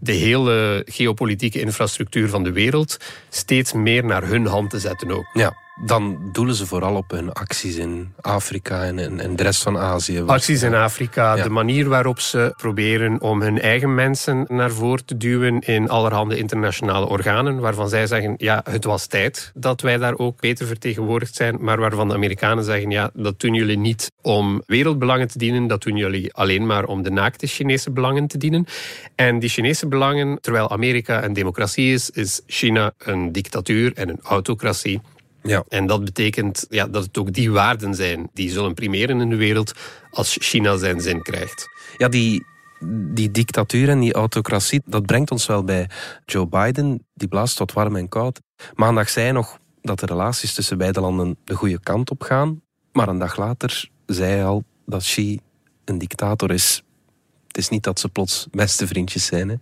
de 0.00 0.12
hele 0.12 0.82
geopolitieke 0.86 1.60
infrastructuur 1.60 2.28
van 2.28 2.42
de 2.42 2.52
wereld 2.52 2.96
steeds 3.28 3.72
meer 3.72 4.04
naar 4.04 4.26
hun 4.26 4.46
hand 4.46 4.70
te 4.70 4.78
zetten 4.78 5.10
ook. 5.10 5.30
Ja, 5.32 5.56
dan 5.84 6.18
doelen 6.32 6.54
ze 6.54 6.66
vooral 6.66 6.94
op 6.94 7.10
hun 7.10 7.32
acties 7.32 7.76
in 7.76 8.12
Afrika 8.20 8.84
en, 8.84 9.20
en, 9.20 9.36
de 9.36 9.42
rest 9.42 9.62
van 9.62 9.78
Azië. 9.78 10.22
Acties 10.26 10.62
in 10.62 10.74
Afrika, 10.74 11.36
de 11.36 11.48
manier 11.48 11.88
waarop 11.88 12.20
ze 12.20 12.52
proberen 12.56 13.20
om 13.20 13.42
hun 13.42 13.60
eigen 13.60 13.94
mensen 13.94 14.44
naar 14.48 14.70
voren 14.70 15.04
te 15.04 15.16
duwen 15.16 15.60
in 15.60 15.88
allerhande 15.88 16.38
internationale 16.38 17.06
organen, 17.06 17.58
waarvan 17.58 17.88
zij 17.88 18.06
zeggen, 18.06 18.34
ja, 18.36 18.60
het 18.70 18.84
was 18.84 19.06
tijd 19.06 19.52
dat 19.54 19.80
wij 19.80 19.96
daar 19.96 20.18
ook 20.18 20.40
beter 20.40 20.66
vertegenwoordigd 20.66 21.34
zijn, 21.34 21.56
maar 21.60 21.80
waarvan 21.80 22.08
de 22.08 22.14
Amerikanen 22.14 22.64
zeggen, 22.64 22.90
ja, 22.90 23.10
dat 23.14 23.40
doen 23.40 23.54
jullie 23.54 23.78
niet 23.78 24.09
om 24.22 24.62
wereldbelangen 24.66 25.28
te 25.28 25.38
dienen, 25.38 25.66
dat 25.66 25.82
doen 25.82 25.96
jullie 25.96 26.34
alleen 26.34 26.66
maar 26.66 26.84
om 26.84 27.02
de 27.02 27.10
naakte 27.10 27.46
Chinese 27.46 27.90
belangen 27.90 28.26
te 28.26 28.38
dienen. 28.38 28.66
En 29.14 29.38
die 29.38 29.48
Chinese 29.48 29.86
belangen, 29.86 30.40
terwijl 30.40 30.70
Amerika 30.70 31.24
een 31.24 31.32
democratie 31.32 31.92
is, 31.92 32.10
is 32.10 32.40
China 32.46 32.92
een 32.98 33.32
dictatuur 33.32 33.92
en 33.94 34.08
een 34.08 34.20
autocratie. 34.22 35.00
Ja. 35.42 35.64
En 35.68 35.86
dat 35.86 36.04
betekent 36.04 36.66
ja, 36.68 36.86
dat 36.86 37.04
het 37.04 37.18
ook 37.18 37.32
die 37.32 37.50
waarden 37.50 37.94
zijn 37.94 38.28
die 38.32 38.50
zullen 38.50 38.74
primeren 38.74 39.20
in 39.20 39.28
de 39.28 39.36
wereld 39.36 39.72
als 40.10 40.36
China 40.40 40.76
zijn 40.76 41.00
zin 41.00 41.22
krijgt. 41.22 41.68
Ja, 41.96 42.08
die, 42.08 42.44
die 43.12 43.30
dictatuur 43.30 43.88
en 43.88 44.00
die 44.00 44.12
autocratie, 44.12 44.82
dat 44.84 45.06
brengt 45.06 45.30
ons 45.30 45.46
wel 45.46 45.64
bij 45.64 45.90
Joe 46.24 46.46
Biden. 46.46 47.06
Die 47.14 47.28
blaast 47.28 47.56
tot 47.56 47.72
warm 47.72 47.96
en 47.96 48.08
koud. 48.08 48.40
Maandag 48.74 49.08
zei 49.08 49.24
hij 49.24 49.34
nog 49.34 49.58
dat 49.82 50.00
de 50.00 50.06
relaties 50.06 50.54
tussen 50.54 50.78
beide 50.78 51.00
landen 51.00 51.36
de 51.44 51.54
goede 51.54 51.80
kant 51.80 52.10
op 52.10 52.22
gaan. 52.22 52.62
Maar 52.92 53.08
een 53.08 53.18
dag 53.18 53.36
later 53.36 53.88
zei 54.14 54.42
al 54.42 54.64
dat 54.86 55.02
Xi 55.02 55.40
een 55.84 55.98
dictator 55.98 56.50
is. 56.50 56.82
Het 57.50 57.58
is 57.58 57.68
niet 57.68 57.82
dat 57.82 58.00
ze 58.00 58.08
plots 58.08 58.46
beste 58.50 58.86
vriendjes 58.86 59.24
zijn. 59.24 59.48
Hè? 59.48 59.54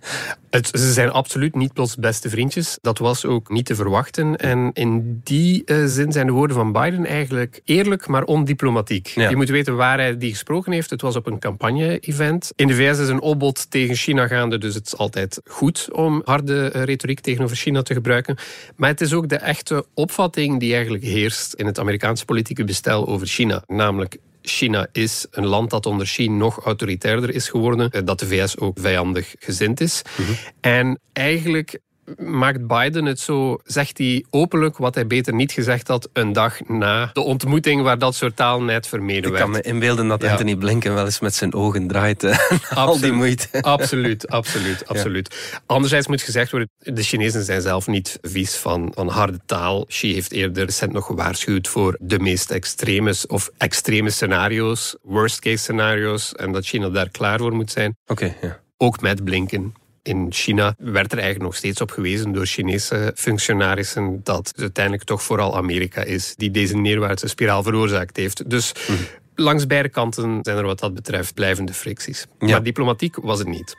Het, 0.50 0.68
ze 0.68 0.92
zijn 0.92 1.10
absoluut 1.10 1.54
niet 1.54 1.72
plots 1.72 1.96
beste 1.96 2.28
vriendjes. 2.28 2.78
Dat 2.80 2.98
was 2.98 3.24
ook 3.24 3.50
niet 3.50 3.66
te 3.66 3.74
verwachten. 3.74 4.36
En 4.36 4.70
in 4.72 5.20
die 5.24 5.62
uh, 5.66 5.84
zin 5.86 6.12
zijn 6.12 6.26
de 6.26 6.32
woorden 6.32 6.56
van 6.56 6.72
Biden 6.72 7.06
eigenlijk 7.06 7.60
eerlijk, 7.64 8.06
maar 8.06 8.24
ondiplomatiek. 8.24 9.06
Je 9.06 9.36
moet 9.36 9.48
weten 9.48 9.76
waar 9.76 9.98
hij 9.98 10.18
die 10.18 10.30
gesproken 10.30 10.72
heeft. 10.72 10.90
Het 10.90 11.00
was 11.00 11.16
op 11.16 11.26
een 11.26 11.38
campagne-event. 11.38 12.52
In 12.56 12.66
de 12.66 12.74
VS 12.74 12.98
is 12.98 13.08
een 13.08 13.20
opbod 13.20 13.70
tegen 13.70 13.94
China 13.94 14.26
gaande, 14.26 14.58
dus 14.58 14.74
het 14.74 14.86
is 14.86 14.96
altijd 14.96 15.40
goed 15.44 15.88
om 15.92 16.22
harde 16.24 16.72
uh, 16.74 16.82
retoriek 16.82 17.20
tegenover 17.20 17.56
China 17.56 17.82
te 17.82 17.94
gebruiken. 17.94 18.36
Maar 18.76 18.88
het 18.88 19.00
is 19.00 19.12
ook 19.12 19.28
de 19.28 19.36
echte 19.36 19.86
opvatting 19.94 20.60
die 20.60 20.74
eigenlijk 20.74 21.04
heerst 21.04 21.54
in 21.54 21.66
het 21.66 21.78
Amerikaanse 21.78 22.24
politieke 22.24 22.64
bestel 22.64 23.06
over 23.06 23.26
China. 23.26 23.62
Namelijk, 23.66 24.18
China 24.42 24.86
is 24.92 25.26
een 25.30 25.46
land 25.46 25.70
dat 25.70 25.86
onder 25.86 26.06
Xi 26.06 26.28
nog 26.28 26.58
autoritairder 26.64 27.34
is 27.34 27.48
geworden, 27.48 27.90
eh, 27.90 28.00
dat 28.04 28.18
de 28.18 28.26
VS 28.26 28.58
ook 28.58 28.78
vijandig 28.80 29.34
gezind 29.38 29.80
is. 29.80 30.02
Mhm. 30.16 30.32
En 30.60 31.00
eigenlijk 31.12 31.78
maakt 32.16 32.66
Biden 32.66 33.04
het 33.04 33.20
zo, 33.20 33.58
zegt 33.64 33.98
hij 33.98 34.24
openlijk 34.30 34.76
wat 34.76 34.94
hij 34.94 35.06
beter 35.06 35.34
niet 35.34 35.52
gezegd 35.52 35.88
had 35.88 36.08
een 36.12 36.32
dag 36.32 36.68
na 36.68 37.10
de 37.12 37.20
ontmoeting 37.20 37.82
waar 37.82 37.98
dat 37.98 38.14
soort 38.14 38.36
taal 38.36 38.62
net 38.62 38.86
vermeden 38.86 39.30
werd. 39.32 39.34
Ik 39.34 39.40
kan 39.40 39.50
me 39.50 39.62
inbeelden 39.62 40.08
dat 40.08 40.24
Anthony 40.24 40.56
Blinken 40.56 40.94
wel 40.94 41.04
eens 41.04 41.20
met 41.20 41.34
zijn 41.34 41.54
ogen 41.54 41.86
draait. 41.86 42.24
Al 42.74 43.00
die 43.00 43.12
moeite. 43.12 43.62
Absoluut, 43.62 44.28
absoluut, 44.38 44.88
absoluut. 44.88 45.60
Anderzijds 45.66 46.06
moet 46.06 46.22
gezegd 46.22 46.50
worden, 46.50 46.70
de 46.78 47.02
Chinezen 47.02 47.44
zijn 47.44 47.60
zelf 47.60 47.86
niet 47.86 48.18
vies 48.22 48.56
van, 48.56 48.92
van 48.94 49.08
harde 49.08 49.40
taal. 49.46 49.84
Xi 49.86 50.12
heeft 50.12 50.32
eerder 50.32 50.64
recent 50.64 50.92
nog 50.92 51.06
gewaarschuwd 51.06 51.68
voor 51.68 51.96
de 52.00 52.18
meest 52.18 52.50
extreme 52.50 53.14
of 53.26 53.50
extreme 53.56 54.10
scenario's, 54.10 54.96
worst 55.02 55.40
case 55.40 55.56
scenario's, 55.56 56.34
en 56.34 56.52
dat 56.52 56.66
China 56.66 56.88
daar 56.88 57.08
klaar 57.08 57.38
voor 57.38 57.52
moet 57.52 57.70
zijn. 57.70 57.96
Oké, 58.06 58.34
ja. 58.42 58.60
Ook 58.76 59.00
met 59.00 59.24
Blinken 59.24 59.74
in 60.08 60.26
China 60.30 60.74
werd 60.78 61.12
er 61.12 61.18
eigenlijk 61.18 61.50
nog 61.50 61.56
steeds 61.56 61.80
op 61.80 61.90
gewezen 61.90 62.32
door 62.32 62.46
Chinese 62.46 63.12
functionarissen 63.16 64.20
dat 64.22 64.48
het 64.48 64.60
uiteindelijk 64.60 65.04
toch 65.04 65.22
vooral 65.22 65.56
Amerika 65.56 66.02
is 66.02 66.34
die 66.36 66.50
deze 66.50 66.76
neerwaartse 66.76 67.28
spiraal 67.28 67.62
veroorzaakt 67.62 68.16
heeft. 68.16 68.50
Dus 68.50 68.72
mhm. 68.72 68.98
langs 69.34 69.66
beide 69.66 69.88
kanten 69.88 70.38
zijn 70.42 70.56
er 70.56 70.66
wat 70.66 70.78
dat 70.78 70.94
betreft 70.94 71.34
blijvende 71.34 71.72
fricties. 71.72 72.26
Maar 72.38 72.62
diplomatiek 72.62 73.16
was 73.16 73.38
het 73.38 73.48
niet. 73.48 73.76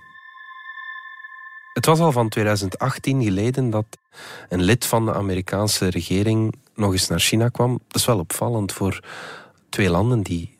Het 1.73 1.85
was 1.85 1.99
al 1.99 2.11
van 2.11 2.29
2018 2.29 3.23
geleden 3.23 3.69
dat 3.69 3.85
een 4.49 4.61
lid 4.61 4.85
van 4.85 5.05
de 5.05 5.13
Amerikaanse 5.13 5.87
regering 5.89 6.53
nog 6.75 6.91
eens 6.91 7.07
naar 7.07 7.19
China 7.19 7.49
kwam. 7.49 7.79
Dat 7.87 8.01
is 8.01 8.05
wel 8.05 8.19
opvallend 8.19 8.71
voor 8.73 8.99
twee 9.69 9.89
landen 9.89 10.21
die 10.21 10.57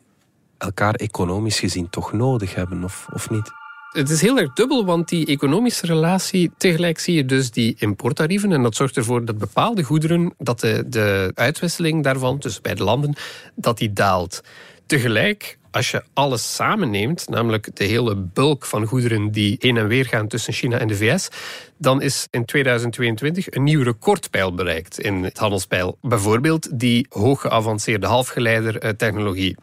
elkaar 0.58 0.94
economisch 0.94 1.60
gezien 1.60 1.90
toch 1.90 2.14
nodig 2.14 2.56
hebben, 2.56 2.84
of, 2.84 3.08
of 3.14 3.30
niet? 3.30 3.59
Het 3.90 4.10
is 4.10 4.22
heel 4.22 4.40
erg 4.40 4.54
dubbel, 4.54 4.86
want 4.86 5.08
die 5.08 5.26
economische 5.26 5.86
relatie, 5.86 6.52
tegelijk 6.58 7.00
zie 7.00 7.16
je 7.16 7.26
dus 7.26 7.52
die 7.52 7.76
importtarieven. 7.80 8.52
En 8.52 8.64
dat 8.64 8.76
zorgt 8.76 8.98
ervoor 8.98 9.26
dat 9.26 9.38
bepaalde 9.38 9.84
goederen, 9.84 10.34
dat 10.38 10.60
de, 10.60 10.84
de 10.88 11.32
uitwisseling 11.36 12.04
daarvan 12.04 12.40
tussen 12.40 12.62
beide 12.62 12.84
landen, 12.84 13.16
dat 13.56 13.78
die 13.78 13.94
daalt. 13.94 14.42
Tegelijk, 14.86 15.58
als 15.72 15.92
je 15.92 16.04
alles 16.14 16.56
samenneemt, 16.56 17.30
namelijk 17.30 17.76
de 17.76 17.84
hele 17.84 18.16
bulk 18.16 18.66
van 18.66 18.86
goederen 18.86 19.32
die 19.32 19.56
heen 19.60 19.78
en 19.78 19.88
weer 19.88 20.06
gaan 20.06 20.28
tussen 20.28 20.54
China 20.54 20.78
en 20.78 20.88
de 20.88 20.96
VS, 20.96 21.30
dan 21.78 22.02
is 22.02 22.28
in 22.32 22.46
2022 22.46 23.52
een 23.52 23.64
nieuw 23.64 23.84
recordpeil 23.84 24.54
bereikt 24.54 25.00
in 25.00 25.24
het 25.24 25.38
handelspeil. 25.38 25.98
Bijvoorbeeld 26.02 26.80
die 26.80 27.06
hoog 27.10 27.42
geavanceerde 27.42 28.08
halfgeleidertechnologie 28.08 29.56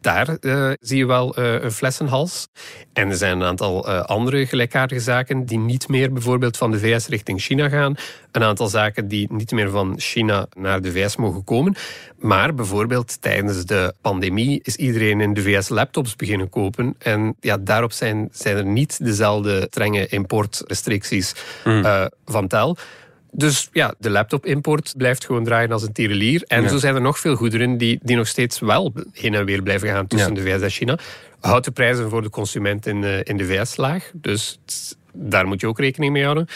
daar 0.00 0.36
uh, 0.40 0.72
zie 0.80 0.98
je 0.98 1.06
wel 1.06 1.38
uh, 1.38 1.62
een 1.62 1.72
flessenhals. 1.72 2.48
En 2.92 3.08
er 3.08 3.16
zijn 3.16 3.40
een 3.40 3.46
aantal 3.46 3.88
uh, 3.88 4.00
andere 4.00 4.46
gelijkaardige 4.46 5.00
zaken 5.00 5.44
die 5.44 5.58
niet 5.58 5.88
meer 5.88 6.12
bijvoorbeeld 6.12 6.56
van 6.56 6.70
de 6.70 6.78
VS 6.78 7.08
richting 7.08 7.40
China 7.40 7.68
gaan. 7.68 7.94
Een 8.32 8.42
aantal 8.42 8.68
zaken 8.68 9.08
die 9.08 9.32
niet 9.32 9.50
meer 9.50 9.70
van 9.70 9.94
China 9.96 10.46
naar 10.56 10.80
de 10.80 10.92
VS 10.92 11.16
mogen 11.16 11.44
komen. 11.44 11.74
Maar 12.18 12.54
bijvoorbeeld 12.54 13.20
tijdens 13.20 13.64
de 13.64 13.94
pandemie 14.00 14.60
is 14.62 14.76
iedereen 14.76 15.20
in 15.20 15.34
de 15.34 15.42
VS 15.42 15.68
laptops 15.68 16.16
beginnen 16.16 16.48
kopen. 16.48 16.94
En 16.98 17.36
ja, 17.40 17.56
daarop 17.56 17.92
zijn, 17.92 18.28
zijn 18.32 18.56
er 18.56 18.66
niet 18.66 19.04
dezelfde 19.04 19.66
strenge 19.70 20.06
importrestricties 20.06 21.34
mm. 21.64 22.08
van 22.24 22.48
tel. 22.48 22.76
Dus 23.34 23.68
ja, 23.72 23.94
de 23.98 24.10
laptop-import 24.10 24.94
blijft 24.96 25.24
gewoon 25.26 25.44
draaien 25.44 25.72
als 25.72 25.82
een 25.82 25.92
tirelier. 25.92 26.42
En 26.46 26.68
zo 26.68 26.76
zijn 26.76 26.94
er 26.94 27.00
nog 27.00 27.18
veel 27.18 27.34
goederen 27.34 27.78
die, 27.78 27.98
die 28.02 28.16
nog 28.16 28.26
steeds 28.26 28.58
wel 28.58 28.92
heen 29.12 29.34
en 29.34 29.44
weer 29.44 29.62
blijven 29.62 29.88
gaan 29.88 30.06
tussen 30.06 30.34
de 30.34 30.42
VS 30.42 30.62
en 30.62 30.70
China. 30.70 30.98
Houdt 31.40 31.64
de 31.64 31.70
prijzen 31.70 32.10
voor 32.10 32.22
de 32.22 32.30
consument 32.30 32.86
in 32.86 33.00
de, 33.00 33.20
in 33.24 33.36
de 33.36 33.44
VS 33.44 33.76
laag. 33.76 34.10
Dus 34.14 34.58
daar 35.12 35.46
moet 35.46 35.60
je 35.60 35.66
ook 35.66 35.78
rekening 35.78 36.12
mee 36.12 36.22
houden. 36.22 36.46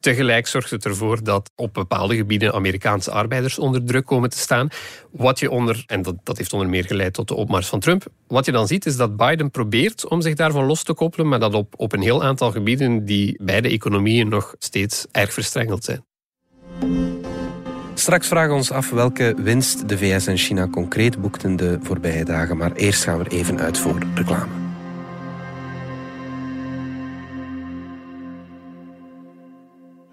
Tegelijk 0.00 0.46
zorgt 0.46 0.70
het 0.70 0.84
ervoor 0.84 1.24
dat 1.24 1.50
op 1.56 1.74
bepaalde 1.74 2.16
gebieden 2.16 2.52
Amerikaanse 2.52 3.10
arbeiders 3.10 3.58
onder 3.58 3.84
druk 3.84 4.06
komen 4.06 4.30
te 4.30 4.38
staan. 4.38 4.68
Wat 5.10 5.38
je 5.38 5.50
onder, 5.50 5.84
en 5.86 6.02
dat, 6.02 6.14
dat 6.24 6.38
heeft 6.38 6.52
onder 6.52 6.68
meer 6.68 6.84
geleid 6.84 7.12
tot 7.12 7.28
de 7.28 7.34
opmars 7.34 7.66
van 7.66 7.80
Trump. 7.80 8.04
Wat 8.26 8.44
je 8.44 8.52
dan 8.52 8.66
ziet 8.66 8.86
is 8.86 8.96
dat 8.96 9.16
Biden 9.16 9.50
probeert 9.50 10.08
om 10.08 10.20
zich 10.20 10.34
daarvan 10.34 10.64
los 10.64 10.82
te 10.82 10.94
koppelen, 10.94 11.28
maar 11.28 11.40
dat 11.40 11.54
op, 11.54 11.74
op 11.76 11.92
een 11.92 12.02
heel 12.02 12.22
aantal 12.22 12.50
gebieden 12.50 13.04
die 13.04 13.40
beide 13.42 13.68
economieën 13.68 14.28
nog 14.28 14.54
steeds 14.58 15.06
erg 15.10 15.32
verstrengeld 15.32 15.84
zijn. 15.84 16.04
Straks 18.00 18.28
vragen 18.28 18.50
we 18.50 18.56
ons 18.56 18.70
af 18.70 18.90
welke 18.90 19.34
winst 19.36 19.88
de 19.88 19.98
VS 19.98 20.26
en 20.26 20.36
China 20.36 20.68
concreet 20.68 21.20
boekten 21.20 21.56
de 21.56 21.78
voorbije 21.82 22.24
dagen. 22.24 22.56
Maar 22.56 22.72
eerst 22.72 23.04
gaan 23.04 23.18
we 23.18 23.24
er 23.24 23.30
even 23.30 23.60
uit 23.60 23.78
voor 23.78 23.98
reclame. 24.14 24.52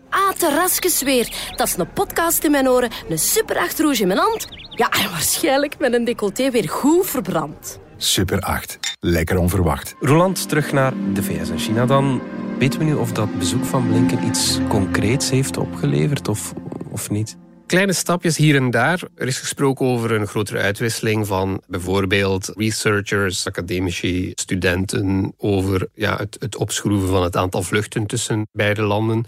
Ah, 0.10 0.30
terrasjes 0.38 1.02
weer. 1.02 1.52
Dat 1.56 1.68
is 1.68 1.78
een 1.78 1.94
podcast 1.94 2.44
in 2.44 2.52
mijn 2.52 2.70
oren, 2.70 2.92
een 3.10 3.20
super 3.20 3.58
8 3.58 3.80
rouge 3.80 4.02
in 4.02 4.08
mijn 4.08 4.20
hand. 4.20 4.48
Ja, 4.70 4.90
en 4.90 5.10
waarschijnlijk 5.10 5.80
met 5.80 5.94
een 5.94 6.04
decolleté 6.04 6.52
weer 6.52 6.70
goed 6.70 7.08
verbrand. 7.08 7.80
Super 7.98 8.40
8. 8.40 8.80
Lekker 9.00 9.38
onverwacht. 9.38 9.96
Roland, 10.00 10.50
terug 10.50 10.72
naar 10.72 10.94
de 11.14 11.24
VS 11.24 11.50
en 11.50 11.60
China 11.60 11.86
dan. 11.86 12.22
Weten 12.60 12.80
we 12.80 12.86
nu 12.86 12.94
of 12.94 13.12
dat 13.12 13.38
bezoek 13.38 13.66
van 13.66 13.88
Blinken 13.88 14.24
iets 14.26 14.60
concreets 14.68 15.30
heeft 15.30 15.58
opgeleverd 15.58 16.28
of, 16.28 16.54
of 16.92 17.10
niet? 17.10 17.38
Kleine 17.68 17.94
stapjes 17.94 18.38
hier 18.38 18.56
en 18.56 18.70
daar. 18.72 19.02
Er 19.16 19.28
is 19.28 19.40
gesproken 19.40 19.86
over 19.86 20.12
een 20.12 20.28
grotere 20.28 20.60
uitwisseling 20.60 21.28
van 21.28 21.62
bijvoorbeeld 21.68 22.52
researchers, 22.56 23.46
academici, 23.46 24.32
studenten, 24.36 25.34
over 25.38 25.88
ja, 25.94 26.18
het, 26.18 26.38
het 26.40 26.56
opschroeven 26.56 27.10
van 27.10 27.24
het 27.24 27.36
aantal 27.36 27.64
vluchten 27.64 28.06
tussen 28.06 28.48
beide 28.52 28.82
landen 28.82 29.26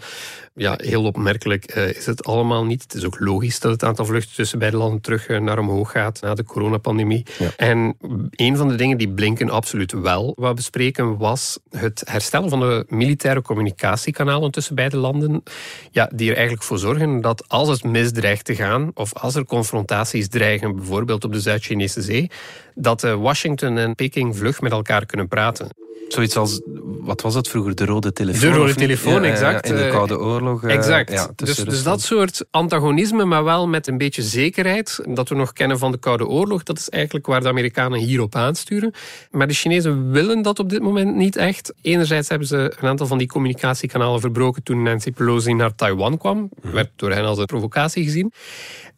ja, 0.60 0.74
heel 0.76 1.04
opmerkelijk 1.04 1.76
uh, 1.76 1.88
is 1.88 2.06
het 2.06 2.24
allemaal 2.24 2.64
niet. 2.64 2.82
Het 2.82 2.94
is 2.94 3.04
ook 3.04 3.20
logisch 3.20 3.60
dat 3.60 3.72
het 3.72 3.84
aantal 3.84 4.04
vluchten 4.04 4.34
tussen 4.34 4.58
beide 4.58 4.76
landen 4.76 5.00
terug 5.00 5.28
uh, 5.28 5.40
naar 5.40 5.58
omhoog 5.58 5.90
gaat 5.90 6.20
na 6.20 6.34
de 6.34 6.44
coronapandemie. 6.44 7.26
En 7.56 7.96
een 8.30 8.56
van 8.56 8.68
de 8.68 8.74
dingen 8.74 8.98
die 8.98 9.08
Blinken 9.08 9.50
absoluut 9.50 9.92
wel 9.92 10.34
wou 10.36 10.54
bespreken 10.54 11.16
was 11.16 11.58
het 11.70 12.02
herstellen 12.04 12.48
van 12.48 12.60
de 12.60 12.84
militaire 12.88 13.42
communicatiekanalen 13.42 14.50
tussen 14.50 14.74
beide 14.74 14.96
landen. 14.96 15.42
Ja, 15.90 16.10
die 16.14 16.28
er 16.28 16.36
eigenlijk 16.36 16.64
voor 16.64 16.78
zorgen 16.78 17.20
dat 17.20 17.48
als 17.48 17.68
het 17.68 17.84
misdrijft 17.84 18.14
dreigt 18.14 18.44
te 18.44 18.54
gaan, 18.54 18.90
of 18.94 19.14
als 19.14 19.34
er 19.34 19.44
confrontaties 19.44 20.28
dreigen, 20.28 20.76
bijvoorbeeld 20.76 21.24
op 21.24 21.32
de 21.32 21.40
Zuid-Chinese 21.40 22.02
Zee, 22.02 22.30
dat 22.74 23.04
eh, 23.04 23.14
Washington 23.14 23.78
en 23.78 23.94
Peking 23.94 24.36
vlug 24.36 24.60
met 24.60 24.72
elkaar 24.72 25.06
kunnen 25.06 25.28
praten. 25.28 25.68
Zoiets 26.08 26.36
als, 26.36 26.60
wat 27.00 27.20
was 27.20 27.34
het 27.34 27.48
vroeger, 27.48 27.74
de 27.74 27.84
rode 27.84 28.12
telefoon? 28.12 28.50
De 28.50 28.56
rode 28.56 28.74
telefoon, 28.74 29.24
exact. 29.24 29.66
in 29.66 29.76
de 29.76 29.88
Koude 29.90 30.18
Oorlog. 30.18 30.64
exact. 30.64 31.12
Ja, 31.12 31.30
dus, 31.36 31.56
dus 31.56 31.82
dat 31.82 32.00
soort 32.00 32.44
antagonisme, 32.50 33.24
maar 33.24 33.44
wel 33.44 33.68
met 33.68 33.86
een 33.86 33.98
beetje 33.98 34.22
zekerheid, 34.22 35.00
dat 35.08 35.28
we 35.28 35.34
nog 35.34 35.52
kennen 35.52 35.78
van 35.78 35.90
de 35.90 35.98
Koude 35.98 36.26
Oorlog, 36.26 36.62
dat 36.62 36.78
is 36.78 36.88
eigenlijk 36.88 37.26
waar 37.26 37.40
de 37.40 37.48
Amerikanen 37.48 37.98
hierop 37.98 38.34
aansturen. 38.34 38.92
Maar 39.30 39.46
de 39.46 39.54
Chinezen 39.54 40.10
willen 40.10 40.42
dat 40.42 40.58
op 40.58 40.70
dit 40.70 40.82
moment 40.82 41.14
niet 41.14 41.36
echt. 41.36 41.72
Enerzijds 41.82 42.28
hebben 42.28 42.48
ze 42.48 42.74
een 42.80 42.88
aantal 42.88 43.06
van 43.06 43.18
die 43.18 43.28
communicatiekanalen 43.28 44.20
verbroken 44.20 44.62
toen 44.62 44.82
Nancy 44.82 45.12
Pelosi 45.12 45.52
naar 45.52 45.74
Taiwan 45.74 46.18
kwam. 46.18 46.48
Mhm. 46.62 46.74
Werd 46.74 46.90
door 46.96 47.10
hen 47.10 47.24
als 47.24 47.38
een 47.38 47.46
provocatie 47.46 48.04
gezien. 48.04 48.32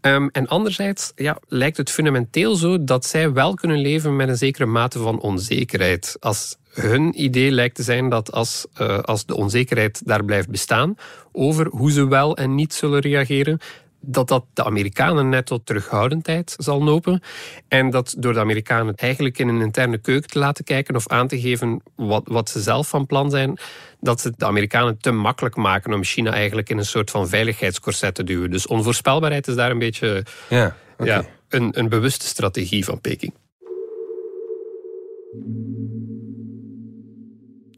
Um, 0.01 0.29
en 0.33 0.47
anderzijds 0.47 1.13
ja, 1.15 1.39
lijkt 1.49 1.77
het 1.77 1.91
fundamenteel 1.91 2.55
zo 2.55 2.85
dat 2.85 3.07
zij 3.07 3.33
wel 3.33 3.55
kunnen 3.55 3.79
leven 3.79 4.17
met 4.17 4.29
een 4.29 4.37
zekere 4.37 4.67
mate 4.67 4.99
van 4.99 5.21
onzekerheid. 5.21 6.17
Als 6.21 6.57
hun 6.73 7.23
idee 7.23 7.51
lijkt 7.51 7.75
te 7.75 7.83
zijn 7.83 8.09
dat 8.09 8.33
als, 8.33 8.67
uh, 8.81 8.99
als 8.99 9.27
de 9.27 9.37
onzekerheid 9.37 10.03
daar 10.05 10.25
blijft 10.25 10.49
bestaan 10.49 10.95
over 11.33 11.67
hoe 11.67 11.93
ze 11.93 12.09
wel 12.09 12.37
en 12.37 12.55
niet 12.55 12.75
zullen 12.75 13.01
reageren, 13.01 13.59
dat 14.01 14.29
dat 14.29 14.45
de 14.53 14.65
Amerikanen 14.65 15.29
net 15.29 15.47
tot 15.47 15.67
terughoudendheid 15.67 16.55
zal 16.59 16.85
lopen. 16.85 17.23
En 17.69 17.91
dat 17.91 18.15
door 18.19 18.33
de 18.33 18.41
Amerikanen 18.41 18.95
eigenlijk 18.95 19.39
in 19.39 19.49
een 19.49 19.61
interne 19.61 19.99
keuken 19.99 20.31
te 20.31 20.39
laten 20.39 20.65
kijken 20.65 20.97
of 20.97 21.09
aan 21.09 21.29
te 21.29 21.41
geven 21.41 21.83
wat, 21.97 22.23
wat 22.27 22.51
ze 22.51 22.61
zelf 22.61 22.89
van 22.89 23.07
plan 23.07 23.31
zijn, 23.31 23.59
dat 24.01 24.21
ze 24.21 24.33
de 24.37 24.45
Amerikanen 24.45 24.99
te 24.99 25.11
makkelijk 25.11 25.57
maken 25.57 25.93
om 25.93 26.05
China 26.05 26.33
eigenlijk 26.33 26.71
in 26.71 26.79
een 26.79 26.85
soort 26.85 27.11
van 27.11 27.29
veiligheidscorset 27.29 28.15
te 28.15 28.25
duwen. 28.25 28.51
Dus 28.51 28.67
onvoorspelbaarheid 28.67 29.49
is 29.49 29.55
daar 29.55 29.71
een 29.71 29.79
beetje 29.79 30.25
ja, 30.49 30.77
ja, 31.05 31.25
een, 31.49 31.79
een 31.79 31.89
bewuste 31.89 32.27
strategie 32.27 32.85
van 32.85 33.01
Peking. 33.01 33.35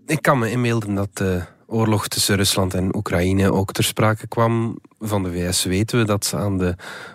Ik 0.07 0.23
kan 0.23 0.39
me 0.39 0.51
inbeelden 0.51 0.95
dat 0.95 1.17
de 1.17 1.43
oorlog 1.67 2.09
tussen 2.09 2.37
Rusland 2.37 2.75
en 2.75 2.97
Oekraïne 2.97 3.53
ook 3.53 3.73
ter 3.73 3.85
sprake 3.85 4.27
kwam. 4.27 4.79
Van 4.99 5.23
de 5.23 5.33
VS 5.33 5.65
weten 5.65 5.99
we 5.99 6.05
dat 6.05 6.25
ze 6.25 6.37
aan 6.37 6.59
de 6.59 6.75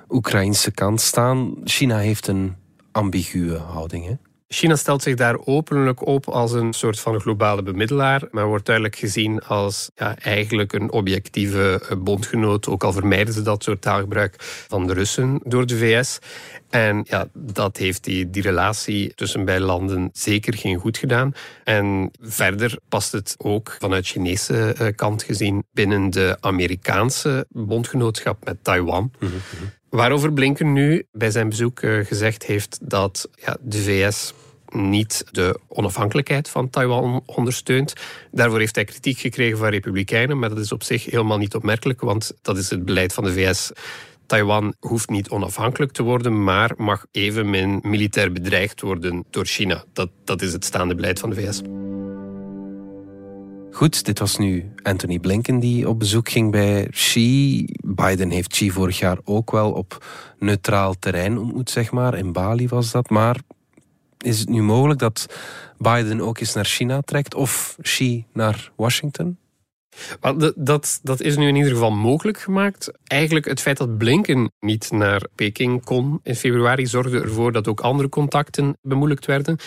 Oekraïnse 0.10 0.72
kant 0.72 1.01
staan. 1.01 1.55
China 1.63 1.98
heeft 1.98 2.27
een 2.27 2.55
ambiguë 2.91 3.58
houding. 3.58 4.05
Hè? 4.05 4.13
China 4.51 4.75
stelt 4.75 5.01
zich 5.01 5.15
daar 5.15 5.38
openlijk 5.46 6.06
op 6.06 6.27
als 6.27 6.51
een 6.51 6.74
soort 6.74 7.00
van 7.00 7.20
globale 7.20 7.63
bemiddelaar, 7.63 8.27
maar 8.32 8.48
wordt 8.48 8.65
duidelijk 8.65 8.96
gezien 8.96 9.41
als 9.41 9.89
ja, 9.96 10.18
eigenlijk 10.18 10.74
een 10.74 10.91
objectieve 10.91 11.86
eh, 11.89 11.98
bondgenoot, 11.98 12.68
ook 12.68 12.84
al 12.84 12.91
vermijden 12.91 13.34
ze 13.34 13.41
dat 13.41 13.63
soort 13.63 13.82
taalgebruik 13.82 14.36
van 14.68 14.88
de 14.88 14.94
Russen 14.94 15.39
door 15.44 15.65
de 15.65 15.77
VS. 15.77 16.20
En 16.70 17.06
ja, 17.08 17.27
dat 17.34 17.77
heeft 17.77 18.03
die, 18.03 18.29
die 18.29 18.41
relatie 18.41 19.13
tussen 19.15 19.46
beide 19.46 19.65
landen 19.65 20.10
zeker 20.13 20.53
geen 20.53 20.77
goed 20.77 20.98
gedaan. 20.98 21.34
En 21.63 22.12
verder 22.22 22.77
past 22.88 23.12
het 23.12 23.36
ook 23.38 23.77
vanuit 23.79 24.08
Chinese 24.08 24.74
eh, 24.74 24.88
kant 24.96 25.24
gezien 25.24 25.63
binnen 25.72 26.10
de 26.10 26.38
Amerikaanse 26.39 27.46
bondgenootschap 27.50 28.46
met 28.46 28.63
Taiwan. 28.63 29.12
Mhm, 29.20 29.25
mhm. 29.25 29.63
Waarover 29.89 30.34
Blinken 30.34 30.74
nu 30.74 31.05
bij 31.12 31.31
zijn 31.31 31.50
bezoek 31.50 31.79
eh, 31.79 32.05
gezegd 32.05 32.43
heeft 32.43 32.79
dat 32.81 33.29
ja, 33.36 33.58
de 33.62 33.77
VS 33.77 34.34
niet 34.69 35.25
de 35.31 35.60
onafhankelijkheid 35.67 36.50
van 36.50 36.69
Taiwan 36.69 37.24
ondersteunt. 37.25 37.93
Daarvoor 38.31 38.60
heeft 38.60 38.75
hij 38.75 38.84
kritiek 38.84 39.17
gekregen 39.17 39.58
van 39.58 39.69
republikeinen, 39.69 40.39
maar 40.39 40.50
dat 40.50 40.58
is 40.58 40.72
op 40.72 40.84
zich 40.84 41.05
helemaal 41.05 41.38
niet 41.38 41.55
opmerkelijk, 41.55 42.01
want 42.01 42.31
dat 42.41 42.58
is 42.58 42.69
het 42.69 42.86
beleid 42.86 43.13
van 43.13 43.24
de 43.24 43.34
VS. 43.34 43.72
Taiwan 44.25 44.74
hoeft 44.79 45.10
niet 45.10 45.29
onafhankelijk 45.29 45.91
te 45.91 46.03
worden, 46.03 46.43
maar 46.43 46.72
mag 46.77 47.05
evenmin 47.12 47.79
militair 47.84 48.31
bedreigd 48.31 48.81
worden 48.81 49.25
door 49.29 49.46
China. 49.46 49.84
Dat, 49.93 50.10
dat 50.24 50.41
is 50.41 50.53
het 50.53 50.65
staande 50.65 50.96
beleid 50.96 51.19
van 51.19 51.29
de 51.29 51.36
VS. 51.36 51.62
Goed, 53.72 54.06
dit 54.06 54.20
was 54.20 54.38
nu 54.38 54.72
Anthony 54.84 55.20
Blinken 55.20 55.60
die 55.60 55.90
op 55.90 56.00
bezoek 56.00 56.30
ging 56.30 56.52
bij 56.52 56.88
Xi. 56.92 57.66
Biden 57.86 58.30
heeft 58.30 58.48
Xi 58.48 58.72
vorig 58.72 59.00
jaar 59.00 59.18
ook 59.24 59.52
wel 59.52 59.72
op 59.72 60.05
neutraal 60.40 60.94
terrein 61.00 61.38
ontmoet, 61.38 61.70
zeg 61.70 61.92
maar. 61.92 62.18
In 62.18 62.32
Bali 62.32 62.68
was 62.68 62.92
dat. 62.92 63.10
Maar 63.10 63.38
is 64.18 64.40
het 64.40 64.50
nu 64.50 64.62
mogelijk 64.62 65.00
dat 65.00 65.25
Biden 65.77 66.22
ook 66.22 66.40
eens 66.40 66.53
naar 66.53 66.66
China 66.66 67.01
trekt 67.01 67.36
of 67.36 67.77
Xi 67.82 68.25
naar 68.34 68.72
Washington? 68.75 69.38
Dat, 70.55 71.00
dat 71.03 71.22
is 71.22 71.38
nu 71.38 71.48
in 71.48 71.55
ieder 71.55 71.72
geval 71.72 71.92
mogelijk 71.92 72.40
gemaakt. 72.40 72.92
Eigenlijk 73.03 73.46
het 73.46 73.62
feit 73.62 73.77
dat 73.77 73.98
Blinken 73.98 74.51
niet 74.60 74.92
naar 74.92 75.27
Peking 75.36 75.84
kon 75.84 76.20
in 76.24 76.36
februari 76.36 76.88
zorgde 76.88 77.22
ervoor 77.22 77.51
dat 77.51 77.68
ook 77.68 77.82
andere 77.82 78.10
contacten 78.10 78.77
bemoeilijkt 78.82 79.25
werden. 79.25 79.58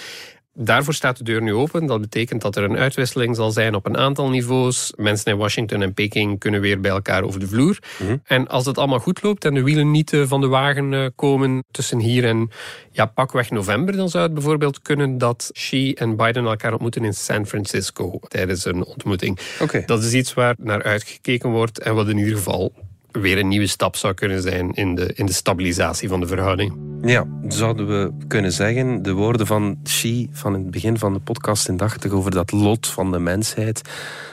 Daarvoor 0.55 0.95
staat 0.95 1.17
de 1.17 1.25
deur 1.25 1.43
nu 1.43 1.55
open. 1.55 1.87
Dat 1.87 2.01
betekent 2.01 2.43
dat 2.43 2.57
er 2.57 2.62
een 2.62 2.77
uitwisseling 2.77 3.37
zal 3.37 3.51
zijn 3.51 3.75
op 3.75 3.87
een 3.87 3.97
aantal 3.97 4.29
niveaus. 4.29 4.93
Mensen 4.97 5.33
in 5.33 5.38
Washington 5.38 5.83
en 5.83 5.95
Peking 5.95 6.38
kunnen 6.38 6.61
weer 6.61 6.81
bij 6.81 6.91
elkaar 6.91 7.23
over 7.23 7.41
de 7.41 7.49
vloer. 7.49 7.79
Mhm. 7.99 8.17
En 8.25 8.49
als 8.49 8.67
het 8.67 8.79
allemaal 8.79 8.99
goed 8.99 9.23
loopt 9.23 9.45
en 9.45 9.55
de 9.55 9.62
wielen 9.62 9.91
niet 9.91 10.12
eh, 10.12 10.23
van 10.25 10.41
de 10.41 10.47
wagen 10.47 10.95
eh, 10.95 11.07
komen 11.17 11.65
tussen 11.71 11.99
hier 11.99 12.25
en 12.25 12.51
ja, 12.91 13.07
pakweg 13.07 13.51
november, 13.51 13.97
dan 13.97 14.09
zou 14.09 14.25
het 14.25 14.35
bijvoorbeeld 14.35 14.83
kunnen 14.83 15.19
dat 15.19 15.51
Xi 15.53 15.93
en 15.93 16.17
Biden 16.17 16.45
elkaar 16.45 16.73
ontmoeten 16.73 17.05
in 17.05 17.15
San 17.15 17.47
Francisco 17.47 18.19
tijdens 18.29 18.65
een 18.65 18.85
ontmoeting. 18.85 19.38
Okay. 19.61 19.85
Dat 19.85 20.03
is 20.03 20.12
iets 20.12 20.35
waar 20.35 20.55
naar 20.59 20.83
uitgekeken 20.83 21.51
wordt 21.51 21.79
en 21.79 21.95
wat 21.95 22.09
in 22.09 22.19
ieder 22.19 22.37
geval 22.37 22.73
weer 23.12 23.38
een 23.38 23.48
nieuwe 23.48 23.66
stap 23.66 23.96
zou 23.96 24.14
kunnen 24.14 24.42
zijn 24.42 24.70
in 24.70 24.94
de, 24.94 25.12
in 25.14 25.27
de 25.27 25.33
stabilisatie 25.33 26.09
van 26.09 26.20
de 26.20 26.27
verhouding. 26.27 26.77
Ja, 27.03 27.27
zouden 27.48 27.87
we 27.87 28.27
kunnen 28.29 28.53
zeggen, 28.53 29.03
de 29.03 29.12
woorden 29.12 29.46
van 29.46 29.79
Xi 29.83 30.29
van 30.33 30.53
het 30.53 30.70
begin 30.70 30.98
van 30.98 31.12
de 31.12 31.20
podcast 31.20 31.68
indachtig 31.68 32.12
over 32.12 32.31
dat 32.31 32.53
lot 32.53 32.87
van 32.87 33.12
de 33.12 33.18
mensheid, 33.18 33.83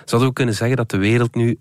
zouden 0.06 0.30
we 0.30 0.36
kunnen 0.36 0.56
zeggen 0.56 0.78
dat 0.78 0.90
de 0.90 0.98
wereld 0.98 1.36
nu 1.36 1.60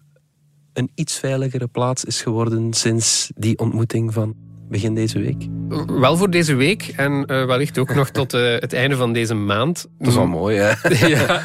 een 0.72 0.90
iets 0.94 1.18
veiligere 1.18 1.66
plaats 1.66 2.04
is 2.04 2.22
geworden 2.22 2.72
sinds 2.72 3.30
die 3.36 3.58
ontmoeting 3.58 4.12
van 4.12 4.34
begin 4.68 4.94
deze 4.94 5.18
week? 5.18 5.46
Wel 5.86 6.16
voor 6.16 6.30
deze 6.30 6.54
week 6.54 6.92
en 6.96 7.12
uh, 7.12 7.44
wellicht 7.44 7.78
ook 7.78 7.94
nog 7.94 8.10
tot 8.10 8.34
uh, 8.34 8.40
het 8.40 8.72
einde 8.72 8.96
van 8.96 9.12
deze 9.12 9.34
maand. 9.34 9.86
Dat 9.98 10.08
is 10.08 10.14
wel 10.14 10.26
mooi, 10.26 10.58
hè? 10.58 10.72
ja, 11.16 11.42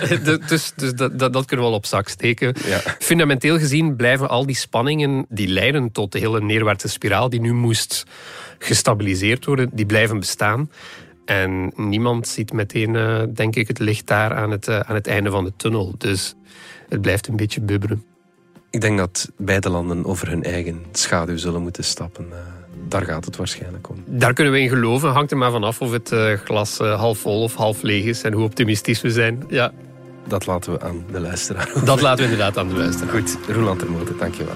dus, 0.47 0.73
dus 0.75 0.93
dat, 0.93 1.19
dat, 1.19 1.33
dat, 1.33 1.45
kunnen 1.45 1.65
we 1.65 1.71
wel 1.71 1.79
op 1.79 1.86
zak 1.86 2.07
steken. 2.07 2.55
Ja. 2.65 2.79
Fundamenteel 2.99 3.57
gezien 3.57 3.95
blijven 3.95 4.29
al 4.29 4.45
die 4.45 4.55
spanningen 4.55 5.25
die 5.29 5.47
leiden 5.47 5.91
tot 5.91 6.12
de 6.12 6.19
hele 6.19 6.41
neerwaartse 6.41 6.88
spiraal 6.88 7.29
die 7.29 7.41
nu 7.41 7.53
moest 7.53 8.03
gestabiliseerd 8.59 9.45
worden, 9.45 9.69
die 9.73 9.86
blijven 9.86 10.19
bestaan. 10.19 10.69
En 11.25 11.71
niemand 11.75 12.27
ziet 12.27 12.53
meteen, 12.53 12.93
uh, 12.93 13.23
denk 13.33 13.55
ik, 13.55 13.67
het 13.67 13.79
licht 13.79 14.07
daar 14.07 14.33
aan 14.36 14.51
het, 14.51 14.69
aan 14.69 14.95
het 14.95 15.07
einde 15.07 15.29
van 15.29 15.43
de 15.43 15.53
tunnel. 15.57 15.95
Dus 15.97 16.36
het 16.89 17.01
blijft 17.01 17.27
een 17.27 17.36
beetje 17.36 17.62
bubberen. 17.62 18.03
Ik 18.69 18.81
denk 18.81 18.97
dat 18.97 19.31
beide 19.38 19.69
landen 19.69 20.05
over 20.05 20.29
hun 20.29 20.43
eigen 20.43 20.81
schaduw 20.91 21.38
zullen 21.38 21.62
moeten 21.62 21.83
stappen 21.83 22.27
daar 22.88 23.03
gaat 23.05 23.25
het 23.25 23.36
waarschijnlijk 23.36 23.89
om. 23.89 24.03
Daar 24.05 24.33
kunnen 24.33 24.53
we 24.53 24.59
in 24.59 24.69
geloven. 24.69 25.09
Hangt 25.09 25.31
er 25.31 25.38
maar 25.38 25.51
vanaf 25.51 25.81
of 25.81 25.91
het 25.91 26.12
uh, 26.12 26.33
glas 26.33 26.79
uh, 26.79 26.99
half 26.99 27.17
vol 27.17 27.43
of 27.43 27.55
half 27.55 27.81
leeg 27.81 28.03
is 28.03 28.23
en 28.23 28.33
hoe 28.33 28.43
optimistisch 28.43 29.01
we 29.01 29.12
zijn. 29.12 29.43
Ja. 29.47 29.71
Dat 30.27 30.45
laten 30.45 30.73
we 30.73 30.81
aan 30.81 31.05
de 31.12 31.19
luisteraar. 31.19 31.71
Dat 31.86 32.01
laten 32.01 32.25
we 32.25 32.31
inderdaad 32.31 32.57
aan 32.57 32.67
de 32.67 32.75
luisteraar. 32.75 33.13
Goed, 33.13 33.38
Roland 33.47 33.79
Termoten, 33.79 34.17
dankjewel. 34.17 34.55